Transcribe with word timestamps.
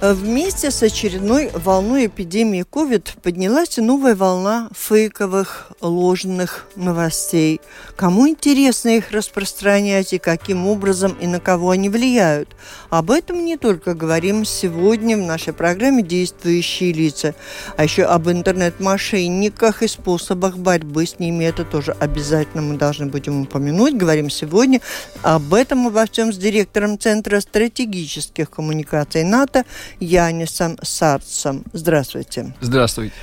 Вместе 0.00 0.70
с 0.70 0.80
очередной 0.84 1.50
волной 1.52 2.06
эпидемии 2.06 2.62
COVID 2.62 3.20
поднялась 3.20 3.78
новая 3.78 4.14
волна 4.14 4.70
фейковых, 4.72 5.72
ложных 5.80 6.66
новостей. 6.76 7.60
Кому 7.96 8.28
интересно 8.28 8.90
их 8.90 9.10
распространять 9.10 10.12
и 10.12 10.18
каким 10.18 10.68
образом 10.68 11.16
и 11.20 11.26
на 11.26 11.40
кого 11.40 11.70
они 11.70 11.88
влияют? 11.88 12.54
Об 12.90 13.10
этом 13.10 13.44
не 13.44 13.56
только 13.56 13.94
говорим 13.94 14.44
сегодня 14.44 15.16
в 15.16 15.20
нашей 15.20 15.52
программе 15.52 16.04
«Действующие 16.04 16.92
лица», 16.92 17.34
а 17.76 17.82
еще 17.82 18.04
об 18.04 18.30
интернет-мошенниках 18.30 19.82
и 19.82 19.88
способах 19.88 20.58
борьбы 20.58 21.06
с 21.06 21.18
ними. 21.18 21.44
Это 21.44 21.64
тоже 21.64 21.96
обязательно 21.98 22.62
мы 22.62 22.76
должны 22.76 23.06
будем 23.06 23.42
упомянуть. 23.42 23.96
Говорим 23.96 24.30
сегодня 24.30 24.80
об 25.22 25.54
этом 25.54 25.88
обо 25.88 26.06
всем 26.06 26.32
с 26.32 26.36
директором 26.36 27.00
Центра 27.00 27.40
стратегических 27.40 28.48
коммуникаций 28.48 29.24
НАТО 29.24 29.64
Янисом 30.00 30.78
Сарцем. 30.82 31.64
Здравствуйте. 31.72 32.54
Здравствуйте. 32.60 33.14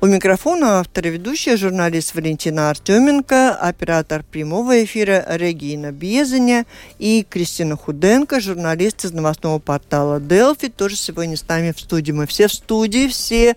У 0.00 0.06
микрофона 0.06 0.80
автор 0.80 1.06
и 1.06 1.10
ведущая 1.10 1.56
журналист 1.56 2.16
Валентина 2.16 2.70
Артеменко, 2.70 3.54
оператор 3.54 4.24
прямого 4.24 4.82
эфира 4.82 5.24
Регина 5.28 5.92
Безеня 5.92 6.66
и 6.98 7.24
Кристина 7.28 7.76
Худенко, 7.76 8.40
журналист 8.40 9.04
из 9.04 9.12
новостного 9.12 9.60
портала 9.60 10.18
Делфи, 10.18 10.70
тоже 10.70 10.96
сегодня 10.96 11.36
с 11.36 11.46
нами 11.46 11.70
в 11.70 11.78
студии. 11.78 12.10
Мы 12.10 12.26
все 12.26 12.48
в 12.48 12.52
студии, 12.52 13.06
все 13.06 13.56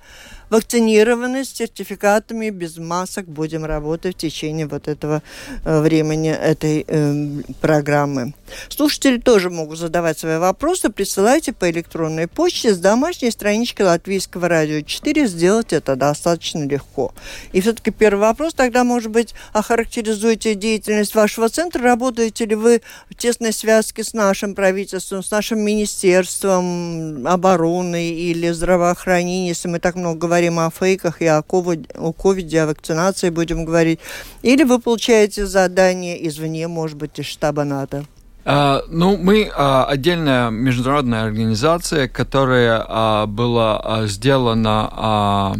вакцинированы 0.56 1.44
с 1.44 1.50
сертификатами, 1.50 2.50
без 2.50 2.78
масок 2.78 3.25
будем 3.25 3.66
работать 3.66 4.16
в 4.16 4.20
течение 4.20 4.67
вот 4.67 4.88
этого 4.88 5.22
э, 5.66 5.81
времени 5.81 6.30
этой 6.30 6.86
э, 6.88 7.42
программы. 7.59 8.34
Слушатели 8.70 9.17
тоже 9.17 9.50
могут 9.50 9.80
задавать 9.80 10.17
свои 10.17 10.38
вопросы. 10.38 10.89
Присылайте 10.89 11.52
по 11.52 11.70
электронной 11.70 12.28
почте 12.28 12.73
с 12.73 12.78
домашней 12.78 13.31
странички 13.31 13.81
Латвийского 13.81 14.47
радио 14.47 14.80
4. 14.80 15.28
Сделать 15.28 15.73
это 15.73 15.97
достаточно 15.97 16.66
легко. 16.66 17.14
И 17.52 17.59
все-таки 17.59 17.92
первый 17.92 18.22
вопрос 18.22 18.53
тогда, 18.53 18.86
может 18.86 19.12
быть, 19.12 19.34
охарактеризуйте 19.52 20.56
деятельность 20.56 21.16
вашего 21.16 21.50
центра. 21.50 21.84
Работаете 21.84 22.45
ли 22.45 22.56
вы 22.56 22.81
в 23.09 23.16
тесной 23.16 23.52
связке 23.52 24.06
с 24.06 24.14
нашим 24.14 24.56
правительством, 24.56 25.22
с 25.22 25.31
нашим 25.31 25.59
министерством 25.59 27.28
обороны 27.28 28.12
или 28.12 28.52
здравоохранения, 28.52 29.50
если 29.50 29.67
мы 29.67 29.80
так 29.80 29.95
много 29.95 30.17
говорим 30.17 30.44
говорим 30.45 30.59
о 30.59 30.69
фейках 30.69 31.21
и 31.21 31.25
о 31.27 31.41
ковиде, 31.41 32.61
о 32.61 32.67
вакцинации 32.67 33.29
будем 33.29 33.65
говорить, 33.65 33.99
или 34.43 34.63
вы 34.63 34.79
получаете 34.79 35.45
задание 35.45 36.27
извне, 36.27 36.67
может 36.67 36.97
быть, 36.97 37.19
из 37.19 37.25
штаба 37.25 37.63
НАТО? 37.63 38.05
Uh, 38.45 38.83
ну, 38.89 39.17
мы 39.17 39.45
uh, 39.45 39.85
отдельная 39.85 40.51
международная 40.51 41.23
организация, 41.23 42.07
которая 42.07 42.79
uh, 42.79 43.25
была 43.25 44.05
сделана 44.05 45.55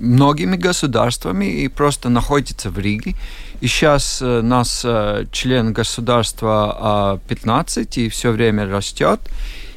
многими 0.00 0.56
государствами 0.56 1.44
и 1.44 1.68
просто 1.68 2.08
находится 2.08 2.70
в 2.70 2.78
Риге. 2.78 3.14
И 3.60 3.68
сейчас 3.68 4.22
э, 4.22 4.40
нас 4.42 4.82
э, 4.84 5.26
член 5.30 5.72
государства 5.72 7.20
15 7.28 7.98
и 7.98 8.08
все 8.08 8.30
время 8.30 8.66
растет. 8.66 9.20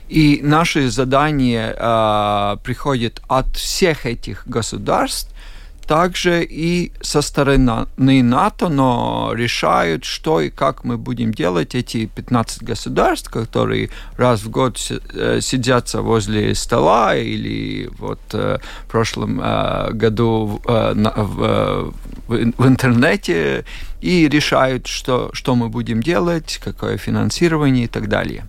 И 0.10 0.40
наши 0.44 0.90
задания 0.90 1.76
э, 1.78 2.58
приходят 2.64 3.22
от 3.28 3.56
всех 3.56 4.06
этих 4.06 4.48
государств, 4.48 5.32
также 5.88 6.44
и 6.44 6.92
со 7.02 7.22
стороны 7.22 8.24
НАТО, 8.24 8.70
но 8.70 9.32
решают, 9.36 10.04
что 10.04 10.42
и 10.42 10.50
как 10.50 10.84
мы 10.84 10.98
будем 10.98 11.32
делать 11.32 11.76
эти 11.76 12.08
15 12.08 12.64
государств, 12.64 13.30
которые 13.30 13.90
раз 14.18 14.44
в 14.44 14.50
год 14.50 14.80
э, 14.90 15.40
сидятся 15.42 16.02
возле 16.02 16.56
стола 16.56 17.16
или 17.16 17.90
вот 18.00 18.20
э, 18.34 18.58
в 18.84 18.92
прошлом 18.92 19.40
э, 19.42 19.92
году 19.92 20.62
в, 20.66 21.94
в 22.28 22.68
интернете 22.68 23.66
и 24.02 24.28
решают, 24.28 24.88
что, 24.88 25.30
что 25.34 25.56
мы 25.56 25.70
будем 25.70 26.02
делать, 26.02 26.60
какое 26.64 26.98
финансирование 26.98 27.86
и 27.86 27.88
так 27.88 28.08
далее. 28.08 28.46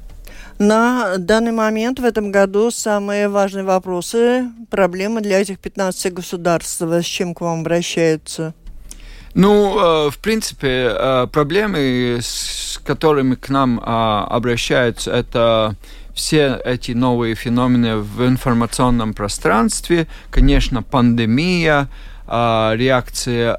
На 0.59 1.19
данный 1.19 1.53
момент 1.53 2.00
в 2.00 2.05
этом 2.05 2.33
году 2.33 2.71
самые 2.71 3.28
важные 3.28 3.65
вопросы, 3.65 4.50
проблемы 4.71 5.21
для 5.21 5.41
этих 5.41 5.59
15 5.59 6.15
государств, 6.15 6.81
с 6.81 7.05
чем 7.05 7.34
к 7.34 7.43
вам 7.43 7.61
обращаются? 7.61 8.55
Ну, 9.34 9.78
э, 9.78 10.11
в 10.11 10.17
принципе, 10.19 10.89
э, 10.91 11.27
проблемы, 11.31 12.21
с 12.22 12.81
которыми 12.83 13.34
к 13.34 13.50
нам 13.50 13.78
э, 13.78 13.83
обращаются, 13.83 15.11
это 15.12 15.77
все 16.15 16.59
эти 16.65 16.93
новые 16.93 17.34
феномены 17.34 17.99
в 17.99 18.27
информационном 18.27 19.12
пространстве, 19.12 20.06
конечно, 20.31 20.83
пандемия, 20.83 21.88
реакция 22.28 23.56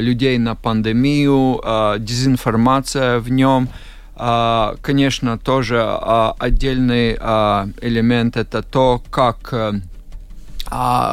людей 0.00 0.38
на 0.38 0.54
пандемию, 0.54 1.60
дезинформация 1.98 3.18
в 3.18 3.30
нем– 3.30 3.68
конечно, 4.82 5.38
тоже 5.38 5.82
а, 5.82 6.34
отдельный 6.38 7.16
а, 7.18 7.68
элемент 7.80 8.36
это 8.36 8.62
то, 8.62 9.02
как 9.10 9.52
э, 9.52 9.72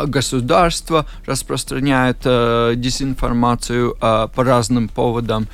государство 0.07 1.05
распространяет 1.25 2.17
э, 2.25 2.73
дезинформацию 2.75 3.95
по 3.99 4.43
разным 4.43 4.89
поводам. 4.89 5.47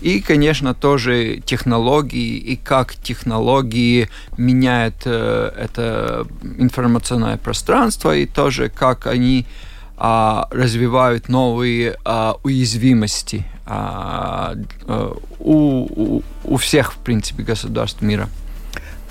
И, 0.00 0.20
конечно, 0.20 0.74
тоже 0.74 1.40
технологии 1.44 2.38
и 2.38 2.56
как 2.56 2.94
технологии 2.94 4.08
меняют 4.38 5.02
э, 5.04 5.52
это 5.56 6.26
информационное 6.58 7.36
пространство 7.36 8.16
и 8.16 8.24
тоже 8.24 8.70
как 8.70 9.06
они 9.06 9.46
развивают 10.00 11.28
новые 11.28 11.96
уязвимости 12.42 13.44
а, 13.72 14.56
а, 14.88 15.16
у, 15.38 16.22
у 16.44 16.56
всех, 16.56 16.94
в 16.94 16.98
принципе, 16.98 17.44
государств 17.44 18.02
мира. 18.02 18.28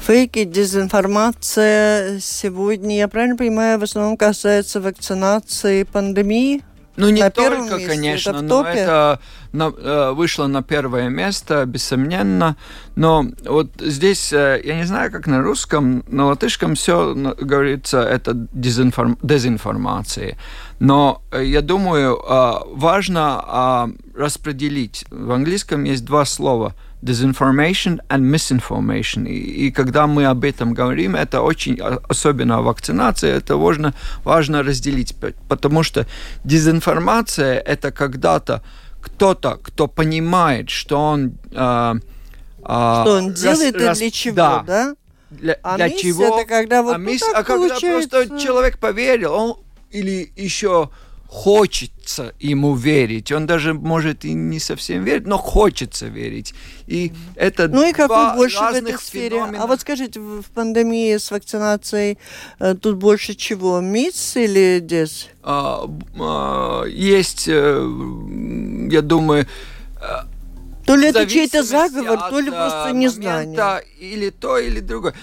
Фейки, 0.01 0.43
дезинформация 0.43 2.19
сегодня, 2.19 2.97
я 2.97 3.07
правильно 3.07 3.37
понимаю, 3.37 3.79
в 3.79 3.83
основном 3.83 4.17
касается 4.17 4.81
вакцинации 4.81 5.83
пандемии? 5.83 6.61
Ну, 6.99 7.09
не 7.09 7.21
на 7.21 7.29
только, 7.29 7.75
месте, 7.75 7.87
конечно, 7.87 8.29
это 8.31 8.41
но 8.41 8.63
это 8.65 9.19
на, 9.53 9.73
э, 9.75 10.11
вышло 10.11 10.47
на 10.47 10.61
первое 10.61 11.09
место, 11.09 11.65
бессомненно. 11.65 12.57
Но 12.95 13.25
вот 13.45 13.71
здесь, 13.79 14.33
э, 14.33 14.61
я 14.63 14.75
не 14.75 14.83
знаю, 14.83 15.09
как 15.11 15.25
на 15.25 15.41
русском, 15.41 16.03
на 16.07 16.25
латышском 16.25 16.75
все 16.75 17.13
говорится, 17.15 18.01
это 18.01 18.33
дезинформ, 18.33 19.17
дезинформация. 19.21 20.37
Но 20.79 21.21
э, 21.31 21.45
я 21.45 21.61
думаю, 21.61 22.19
важно 22.75 23.93
распределить. 24.15 25.05
В 25.09 25.31
английском 25.31 25.85
есть 25.85 26.03
два 26.03 26.25
слова– 26.25 26.75
disinformation 27.01 27.99
and 28.09 28.23
misinformation. 28.23 29.27
И, 29.27 29.67
и 29.67 29.71
когда 29.71 30.07
мы 30.07 30.25
об 30.25 30.43
этом 30.43 30.73
говорим, 30.73 31.15
это 31.15 31.41
очень, 31.41 31.79
особенно 32.09 32.61
вакцинация, 32.61 33.37
это 33.37 33.57
важно, 33.57 33.93
важно 34.23 34.63
разделить, 34.63 35.15
потому 35.47 35.83
что 35.83 36.05
дезинформация– 36.43 37.59
это 37.65 37.91
когда-то 37.91 38.61
кто-то, 39.01 39.59
кто 39.63 39.87
понимает, 39.87 40.69
что 40.69 40.99
он... 40.99 41.37
Э, 41.51 41.95
э, 42.59 42.63
что 42.63 43.15
он 43.17 43.33
делает 43.33 43.75
рас, 43.81 43.97
и 43.97 44.01
для 44.01 44.11
чего, 44.11 44.35
да? 44.35 44.63
да? 44.67 44.95
Для, 45.29 45.57
а 45.63 45.77
для 45.77 45.89
чего? 45.89 46.39
это 46.39 46.47
когда 46.47 46.81
вот 46.81 46.95
а, 46.95 46.97
мисс, 46.97 47.21
ну, 47.21 47.33
а 47.33 47.43
когда 47.43 47.79
просто 47.79 48.39
человек 48.39 48.77
поверил, 48.79 49.33
он 49.33 49.57
или 49.91 50.31
еще 50.35 50.89
хочется 51.29 52.33
ему 52.39 52.73
верить. 52.73 53.31
Он 53.31 53.45
даже 53.45 53.75
может 53.75 54.25
и 54.25 54.33
не 54.33 54.59
совсем 54.59 55.03
верить, 55.03 55.27
но 55.27 55.37
хочется 55.37 56.07
верить. 56.07 56.55
И 56.87 57.13
это 57.35 57.67
Ну 57.67 57.87
и 57.87 57.93
какой 57.93 58.35
больше 58.35 58.57
в 58.57 58.73
этой 58.73 58.97
сфере? 58.97 59.37
Феномена. 59.37 59.63
А 59.63 59.67
вот 59.67 59.79
скажите, 59.81 60.19
в 60.19 60.43
пандемии 60.55 61.15
с 61.15 61.29
вакцинацией 61.29 62.17
э, 62.59 62.73
тут 62.73 62.97
больше 62.97 63.35
чего? 63.35 63.79
МИЦ 63.79 64.37
или 64.37 64.79
ДЕС? 64.79 65.27
А, 65.43 65.87
а, 66.19 66.85
есть, 66.85 67.47
э, 67.47 68.87
я 68.89 69.01
думаю, 69.03 69.45
э, 70.01 70.05
то 70.87 70.95
ли 70.95 71.09
это 71.09 71.27
чей-то 71.27 71.61
заговор, 71.61 72.31
то 72.31 72.39
ли 72.39 72.49
просто 72.49 72.91
незнание. 72.91 73.83
Или 73.99 74.31
то, 74.31 74.57
или 74.57 74.79
другое. 74.79 75.13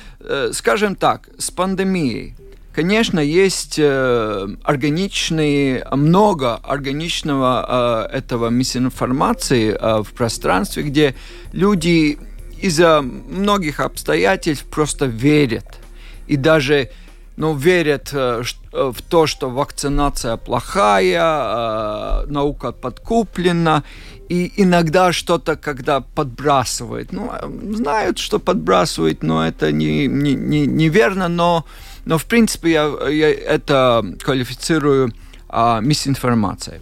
Скажем 0.52 0.94
так, 0.94 1.28
с 1.36 1.50
пандемией 1.50 2.36
Конечно, 2.76 3.20
есть 3.20 3.78
э, 3.78 4.48
органичные, 4.62 5.86
много 5.92 6.56
органичного 6.56 8.06
э, 8.12 8.18
этого 8.18 8.50
мисинформации 8.50 9.70
э, 9.70 10.02
в 10.02 10.12
пространстве, 10.12 10.82
где 10.82 11.14
люди 11.52 12.18
из-за 12.60 13.00
многих 13.00 13.80
обстоятельств 13.80 14.66
просто 14.66 15.06
верят. 15.06 15.78
И 16.26 16.36
даже 16.36 16.90
ну, 17.36 17.54
верят 17.54 18.10
э, 18.12 18.42
э, 18.72 18.92
в 18.94 19.00
то, 19.00 19.26
что 19.26 19.48
вакцинация 19.48 20.36
плохая, 20.36 22.24
э, 22.24 22.26
наука 22.26 22.72
подкуплена, 22.72 23.84
и 24.28 24.52
иногда 24.56 25.12
что-то, 25.12 25.56
когда 25.56 26.00
подбрасывает, 26.00 27.12
ну, 27.12 27.32
знают, 27.72 28.18
что 28.18 28.38
подбрасывает, 28.38 29.22
но 29.22 29.46
это 29.46 29.72
не, 29.72 30.06
не, 30.06 30.34
не, 30.34 30.66
неверно, 30.66 31.28
но, 31.28 31.64
но 32.06 32.16
в 32.16 32.24
принципе 32.24 32.70
я, 32.70 33.08
я 33.08 33.30
это 33.30 34.02
квалифицирую 34.22 35.12
а, 35.48 35.80
мисинформацией. 35.80 36.80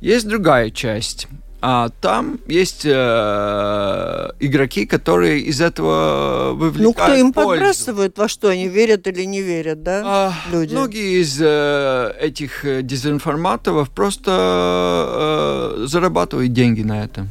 Есть 0.00 0.26
другая 0.26 0.70
часть 0.70 1.28
а 1.62 1.90
там 2.00 2.40
есть 2.46 2.86
э, 2.86 4.30
игроки, 4.40 4.86
которые 4.86 5.40
из 5.40 5.60
этого 5.60 6.52
вывлекают 6.54 6.80
Ну, 6.80 6.92
кто 6.94 7.14
им 7.14 7.32
пользу. 7.34 7.50
подбрасывает, 7.50 8.18
во 8.18 8.28
что 8.28 8.48
они 8.48 8.66
верят 8.68 9.06
или 9.06 9.24
не 9.24 9.42
верят, 9.42 9.82
да, 9.82 10.02
а, 10.04 10.32
люди? 10.50 10.72
Многие 10.72 11.20
из 11.20 11.38
э, 11.38 12.14
этих 12.18 12.64
э, 12.64 12.80
дезинформаторов 12.82 13.90
просто 13.90 15.76
э, 15.82 15.86
зарабатывают 15.86 16.52
деньги 16.54 16.80
на 16.80 17.04
этом. 17.04 17.28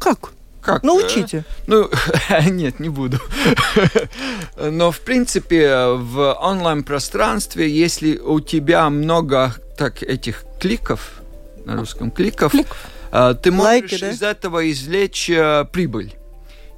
Как? 0.00 0.32
Как? 0.60 0.82
Научите. 0.82 1.44
Ну, 1.66 1.88
нет, 2.50 2.80
не 2.80 2.88
буду. 2.88 3.18
Но, 4.56 4.90
в 4.90 5.00
принципе, 5.00 5.86
в 5.94 6.32
онлайн-пространстве, 6.40 7.70
если 7.70 8.18
у 8.18 8.40
тебя 8.40 8.90
много 8.90 9.54
так 9.76 10.02
этих 10.02 10.44
кликов, 10.60 11.20
на 11.64 11.76
русском 11.76 12.10
кликов, 12.10 12.52
Клик. 12.52 12.66
э, 13.12 13.34
ты 13.40 13.50
можешь 13.50 13.82
Лайки, 13.82 14.00
да? 14.00 14.10
из 14.10 14.22
этого 14.22 14.70
извлечь 14.70 15.30
э, 15.30 15.64
прибыль. 15.72 16.14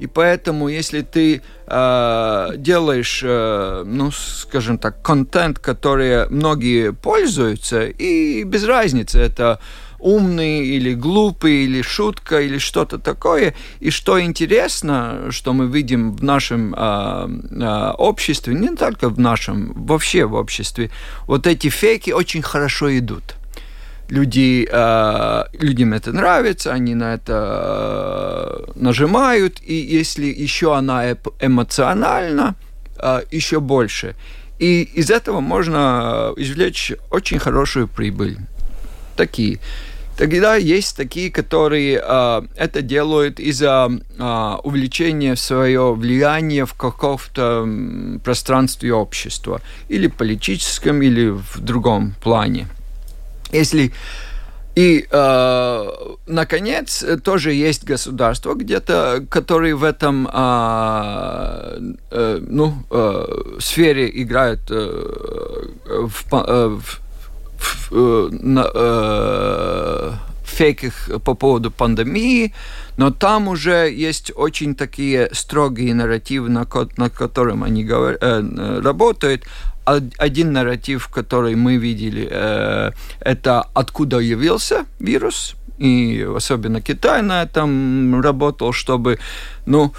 И 0.01 0.07
поэтому, 0.07 0.69
если 0.69 1.03
ты 1.03 1.43
э, 1.67 2.49
делаешь, 2.57 3.21
э, 3.23 3.83
ну, 3.87 4.11
скажем 4.11 4.79
так, 4.79 5.03
контент, 5.03 5.59
который 5.59 6.27
многие 6.31 6.93
пользуются, 6.93 7.85
и 7.85 8.45
без 8.45 8.65
разницы, 8.65 9.19
это 9.19 9.61
умный 10.01 10.67
или 10.67 10.95
глупый, 10.95 11.65
или 11.65 11.83
шутка, 11.83 12.41
или 12.41 12.59
что-то 12.59 12.99
такое. 12.99 13.55
И 13.81 13.91
что 13.91 14.21
интересно, 14.21 15.31
что 15.31 15.53
мы 15.53 15.67
видим 15.67 16.13
в 16.13 16.23
нашем 16.25 16.75
э, 16.75 17.93
обществе, 17.99 18.55
не 18.55 18.77
только 18.77 19.09
в 19.09 19.19
нашем, 19.19 19.73
вообще 19.87 20.25
в 20.25 20.35
обществе, 20.35 20.91
вот 21.27 21.47
эти 21.47 21.69
фейки 21.69 22.11
очень 22.11 22.43
хорошо 22.43 22.97
идут 22.99 23.37
люди, 24.11 24.69
э, 24.71 25.45
людям 25.61 25.93
это 25.95 26.13
нравится, 26.13 26.73
они 26.73 26.95
на 26.95 27.15
это 27.15 28.67
э, 28.67 28.73
нажимают, 28.75 29.61
и 29.63 29.75
если 29.75 30.27
еще 30.27 30.77
она 30.77 31.13
эмоциональна, 31.41 32.55
э, 32.99 33.23
еще 33.31 33.61
больше. 33.61 34.15
И 34.59 34.83
из 34.83 35.11
этого 35.11 35.41
можно 35.41 36.33
извлечь 36.37 36.93
очень 37.11 37.39
хорошую 37.39 37.89
прибыль. 37.89 38.37
Такие. 39.17 39.59
Тогда 40.21 40.55
есть 40.57 40.99
такие, 40.99 41.31
которые 41.31 41.99
э, 41.99 42.43
это 42.55 42.83
делают 42.83 43.41
из-за 43.41 43.89
э, 43.91 44.57
увеличения 44.63 45.35
свое 45.35 45.95
влияние 45.95 46.67
в 46.67 46.75
каком-то 46.75 47.67
пространстве 48.23 48.93
общества, 48.93 49.63
или 49.89 50.09
политическом, 50.09 51.01
или 51.01 51.31
в 51.31 51.61
другом 51.61 52.15
плане. 52.23 52.67
Если 53.51 53.93
и, 54.75 55.07
э, 55.11 55.91
наконец, 56.27 57.03
тоже 57.25 57.55
есть 57.55 57.85
государства 57.85 58.53
где-то, 58.53 59.25
которые 59.31 59.75
в 59.75 59.85
этом 59.85 60.29
э, 60.31 61.95
э, 62.11 62.41
ну, 62.47 62.75
э, 62.91 63.59
сфере 63.59 64.11
играют 64.13 64.61
э, 64.71 65.67
в, 65.87 66.25
э, 66.31 66.79
в, 66.79 67.01
фейках 70.45 71.11
по 71.25 71.35
поводу 71.35 71.71
пандемии, 71.71 72.53
но 72.97 73.11
там 73.11 73.49
уже 73.49 73.91
есть 73.91 74.33
очень 74.37 74.75
такие 74.75 75.29
строгие 75.33 75.95
нарративы, 75.95 76.49
на, 76.51 76.65
ко- 76.67 76.89
над 76.97 77.13
которым 77.15 77.63
они 77.65 77.85
говор- 77.85 78.19
э, 78.21 78.81
работают. 78.83 79.45
Од- 79.87 80.15
Один 80.19 80.53
нарратив, 80.53 81.09
который 81.09 81.55
мы 81.55 81.77
видели, 81.77 82.29
э, 82.31 82.91
это 83.21 83.65
откуда 83.75 84.19
явился 84.19 84.85
вирус, 84.99 85.55
и 85.79 86.27
особенно 86.37 86.81
Китай 86.83 87.23
на 87.23 87.43
этом 87.43 88.21
работал, 88.21 88.73
чтобы, 88.73 89.19
ну, 89.67 89.93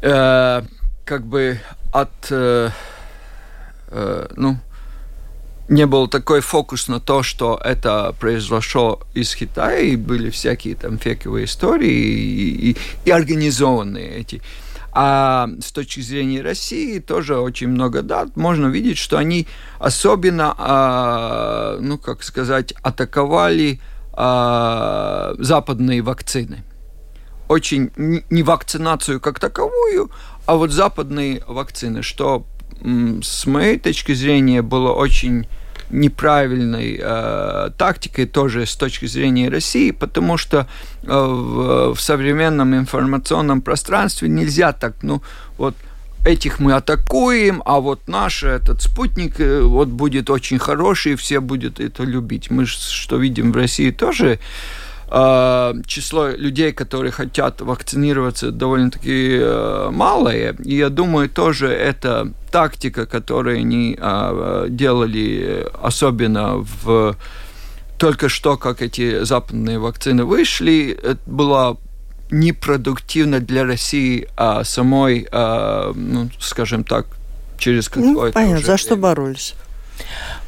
э, 0.00 0.62
как 1.04 1.26
бы 1.26 1.58
от, 1.92 2.10
э, 2.30 2.70
э, 3.88 4.26
ну, 4.36 4.56
не 5.72 5.86
был 5.86 6.06
такой 6.06 6.40
фокус 6.40 6.88
на 6.88 7.00
то, 7.00 7.22
что 7.22 7.58
это 7.64 8.14
произошло 8.20 9.00
из 9.14 9.34
Китая, 9.34 9.78
и 9.78 9.96
были 9.96 10.28
всякие 10.28 10.74
там 10.74 10.98
фейковые 10.98 11.46
истории 11.46 11.90
и, 11.90 12.70
и, 12.70 12.76
и 13.06 13.10
организованные 13.10 14.18
эти. 14.18 14.42
А 14.92 15.48
с 15.64 15.72
точки 15.72 16.00
зрения 16.00 16.42
России 16.42 16.98
тоже 16.98 17.38
очень 17.38 17.68
много 17.68 18.02
дат. 18.02 18.36
Можно 18.36 18.66
видеть, 18.66 18.98
что 18.98 19.16
они 19.16 19.46
особенно, 19.78 20.54
а, 20.58 21.78
ну, 21.80 21.96
как 21.96 22.22
сказать, 22.22 22.74
атаковали 22.82 23.80
а, 24.12 25.34
западные 25.38 26.02
вакцины. 26.02 26.64
Очень 27.48 27.90
не 27.96 28.42
вакцинацию 28.42 29.20
как 29.20 29.40
таковую, 29.40 30.10
а 30.44 30.56
вот 30.56 30.70
западные 30.70 31.42
вакцины, 31.46 32.02
что 32.02 32.44
с 32.82 33.46
моей 33.46 33.78
точки 33.78 34.12
зрения 34.12 34.60
было 34.60 34.92
очень 34.92 35.46
неправильной 35.92 36.98
э, 37.00 37.70
тактикой 37.76 38.26
тоже 38.26 38.66
с 38.66 38.74
точки 38.76 39.06
зрения 39.06 39.48
России, 39.48 39.90
потому 39.90 40.36
что 40.36 40.66
э, 41.02 41.06
в, 41.06 41.94
в 41.94 42.00
современном 42.00 42.74
информационном 42.74 43.60
пространстве 43.62 44.28
нельзя 44.28 44.72
так, 44.72 44.94
ну 45.02 45.22
вот 45.58 45.74
этих 46.24 46.60
мы 46.60 46.72
атакуем, 46.72 47.62
а 47.64 47.80
вот 47.80 48.08
наш 48.08 48.44
этот 48.44 48.82
спутник 48.82 49.40
э, 49.40 49.62
вот 49.62 49.88
будет 49.88 50.30
очень 50.30 50.58
хороший, 50.58 51.12
и 51.12 51.16
все 51.16 51.40
будут 51.40 51.80
это 51.80 52.04
любить. 52.04 52.50
Мы 52.50 52.66
что 52.66 53.16
видим 53.16 53.52
в 53.52 53.56
России 53.56 53.90
тоже 53.90 54.38
число 55.86 56.30
людей, 56.30 56.72
которые 56.72 57.12
хотят 57.12 57.60
вакцинироваться, 57.60 58.50
довольно-таки 58.50 59.38
э, 59.40 59.90
малое. 59.92 60.56
И 60.64 60.76
я 60.76 60.88
думаю, 60.88 61.28
тоже 61.28 61.68
это 61.68 62.32
тактика, 62.50 63.04
которую 63.04 63.58
они 63.58 63.98
э, 64.00 64.66
делали, 64.70 65.66
особенно 65.82 66.64
в 66.84 67.16
только 67.98 68.28
что, 68.28 68.56
как 68.56 68.82
эти 68.82 69.22
западные 69.22 69.78
вакцины 69.78 70.24
вышли, 70.24 70.98
это 71.02 71.20
была 71.24 71.76
непродуктивно 72.32 73.38
для 73.38 73.64
России 73.64 74.26
а 74.36 74.64
самой, 74.64 75.28
а, 75.30 75.92
ну, 75.94 76.28
скажем 76.40 76.82
так, 76.82 77.06
через 77.58 77.88
Ну, 77.94 78.14
какое-то 78.14 78.34
понятно, 78.34 78.56
уже 78.56 78.66
за 78.66 78.76
что 78.76 78.94
время. 78.94 79.02
боролись. 79.02 79.54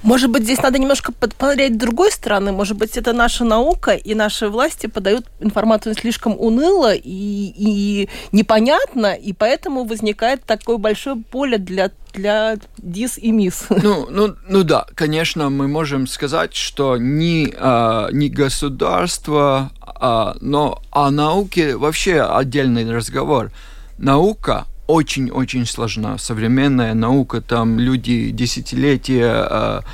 Может 0.03 0.31
быть, 0.31 0.45
здесь 0.45 0.63
надо 0.63 0.79
немножко 0.79 1.13
посмотреть 1.13 1.75
с 1.75 1.79
другой 1.79 2.11
стороны. 2.11 2.53
Может 2.53 2.77
быть, 2.77 2.97
это 2.97 3.13
наша 3.13 3.45
наука 3.45 3.93
и 3.93 4.15
наши 4.15 4.49
власти 4.49 4.87
подают 4.87 5.27
информацию 5.41 5.95
слишком 5.95 6.37
уныло 6.39 6.95
и, 6.95 7.01
и 7.05 8.09
непонятно, 8.33 9.15
и 9.15 9.33
поэтому 9.33 9.85
возникает 9.85 10.45
такое 10.45 10.77
большое 10.77 11.17
поле 11.17 11.59
для, 11.59 11.91
для 12.13 12.57
дис 12.79 13.19
и 13.19 13.33
мисс. 13.33 13.67
Ну, 13.83 14.07
ну, 14.11 14.35
ну 14.49 14.63
да, 14.63 14.87
конечно, 14.95 15.51
мы 15.51 15.69
можем 15.69 16.07
сказать, 16.07 16.55
что 16.55 16.97
не, 16.97 17.53
а, 17.57 18.09
не 18.13 18.29
государство, 18.29 19.71
а, 19.81 20.37
но 20.41 20.83
о 20.91 21.11
науке 21.11 21.77
вообще 21.77 22.23
отдельный 22.23 22.91
разговор. 22.91 23.51
Наука 23.99 24.67
очень-очень 24.87 25.67
сложна. 25.67 26.19
Современная 26.19 26.95
наука, 26.95 27.41
там 27.41 27.79
люди 27.79 28.31
десятилетия 28.31 29.31
а, 29.33 29.85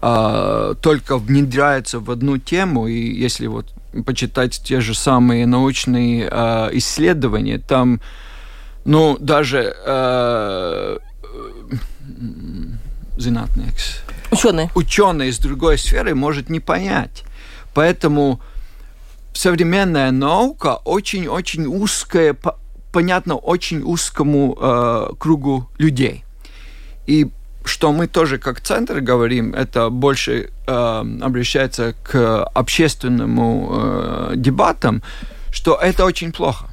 а, 0.00 0.74
только 0.74 1.18
внедряются 1.18 2.00
в 2.00 2.10
одну 2.10 2.38
тему, 2.38 2.86
и 2.86 2.98
если 2.98 3.46
вот 3.46 3.66
почитать 4.06 4.60
те 4.64 4.80
же 4.80 4.94
самые 4.94 5.46
научные 5.46 6.28
а, 6.30 6.70
исследования, 6.72 7.58
там, 7.58 8.00
ну, 8.84 9.16
даже 9.18 9.74
зинатникс, 13.18 14.02
Ученые. 14.30 14.70
ученый 14.74 15.28
из 15.28 15.38
другой 15.38 15.76
сферы 15.76 16.14
может 16.14 16.48
не 16.48 16.60
понять. 16.60 17.24
Поэтому 17.74 18.40
современная 19.32 20.10
наука 20.10 20.76
очень-очень 20.84 21.66
узкая, 21.66 22.36
понятно 22.92 23.36
очень 23.36 23.82
узкому 23.82 24.56
э, 24.60 25.12
кругу 25.18 25.68
людей. 25.78 26.24
И 27.06 27.26
что 27.64 27.92
мы 27.92 28.06
тоже 28.06 28.38
как 28.38 28.60
центр 28.60 29.00
говорим, 29.00 29.54
это 29.54 29.90
больше 29.90 30.50
э, 30.66 31.04
обращается 31.22 31.94
к 32.02 32.42
общественному 32.54 33.70
э, 33.72 34.32
дебатам, 34.36 35.02
что 35.52 35.74
это 35.74 36.04
очень 36.04 36.32
плохо. 36.32 36.66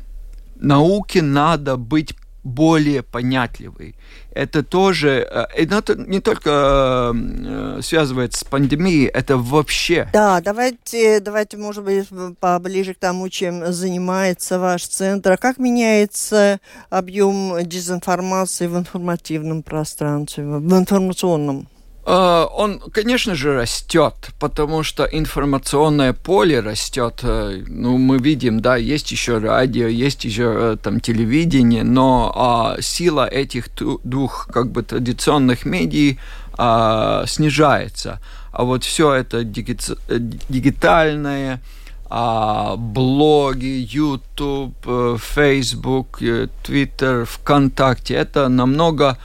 Науке 0.60 1.22
надо 1.22 1.78
быть 1.78 2.16
более 2.48 3.04
понятливый. 3.04 3.96
Это 4.32 4.64
тоже, 4.64 5.28
э, 5.30 5.46
это 5.56 5.96
не 5.96 6.22
только 6.22 7.12
э, 7.14 7.80
связывается 7.82 8.40
с 8.40 8.44
пандемией, 8.44 9.08
это 9.08 9.38
вообще. 9.38 10.10
Да, 10.14 10.42
давайте, 10.42 11.20
давайте, 11.20 11.58
может 11.58 11.84
быть, 11.84 12.08
поближе 12.40 12.94
к 12.94 13.00
тому, 13.00 13.30
чем 13.30 13.72
занимается 13.72 14.60
ваш 14.60 14.88
центр. 14.88 15.34
А 15.34 15.38
как 15.38 15.58
меняется 15.58 16.60
объем 16.90 17.58
дезинформации 17.64 18.68
в 18.68 18.78
информативном 18.78 19.64
пространстве, 19.64 20.46
в 20.46 20.78
информационном? 20.78 21.68
Э, 22.10 22.48
он, 22.56 22.80
конечно 22.80 23.36
же, 23.36 23.54
растет, 23.54 24.30
потому 24.40 24.84
что 24.84 25.04
информационное 25.04 26.14
поле 26.14 26.62
растет. 26.62 27.20
Э, 27.24 27.62
ну, 27.68 27.98
мы 27.98 28.18
видим, 28.18 28.62
да, 28.62 28.78
есть 28.78 29.12
еще 29.12 29.40
радио, 29.40 29.88
есть 29.88 30.24
еще 30.24 30.54
э, 30.56 30.78
там 30.82 31.02
телевидение, 31.02 31.84
но 31.84 32.32
а, 32.34 32.82
сила 32.82 33.28
этих 33.28 33.68
двух 34.06 34.48
как 34.54 34.72
бы 34.72 34.84
традиционных 34.84 35.66
медий 35.66 36.18
а, 36.58 37.26
снижается. 37.28 38.22
А 38.54 38.64
вот 38.64 38.86
все 38.86 39.14
это 39.14 39.44
дигитальное, 39.44 41.62
а, 42.10 42.78
блоги, 42.78 43.86
YouTube, 43.94 45.20
Facebook, 45.20 46.22
Twitter, 46.22 47.26
ВКонтакте, 47.26 48.14
это 48.14 48.48
намного 48.48 49.18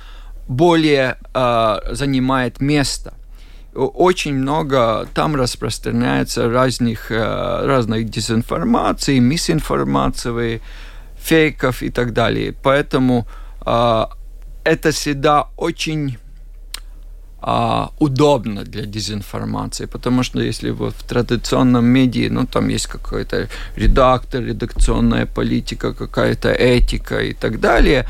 более 0.49 1.17
э, 1.35 1.79
занимает 1.91 2.61
место. 2.61 3.15
Очень 3.75 4.35
много 4.35 5.07
там 5.15 5.35
распространяется 5.35 6.51
разных, 6.51 7.11
э, 7.11 7.67
разных 7.67 8.11
дезинформаций, 8.11 9.19
мисинформации, 9.19 10.61
фейков 11.17 11.83
и 11.83 11.91
так 11.91 12.13
далее. 12.13 12.55
Поэтому 12.63 13.27
э, 13.65 14.05
это 14.65 14.91
всегда 14.91 15.49
очень 15.57 16.19
а, 17.45 17.91
удобно 17.99 18.63
для 18.63 18.87
дезинформации, 18.87 19.87
потому 19.87 20.23
что 20.23 20.41
если 20.41 20.71
вот 20.71 20.95
в 20.95 21.03
традиционном 21.03 21.85
медиа, 21.85 22.31
ну, 22.31 22.47
там 22.47 22.69
есть 22.69 22.87
какой-то 22.87 23.49
редактор, 23.75 24.45
редакционная 24.45 25.27
политика, 25.27 25.93
какая-то 25.93 26.53
этика 26.53 27.19
и 27.19 27.35
так 27.35 27.59
далее, 27.59 28.07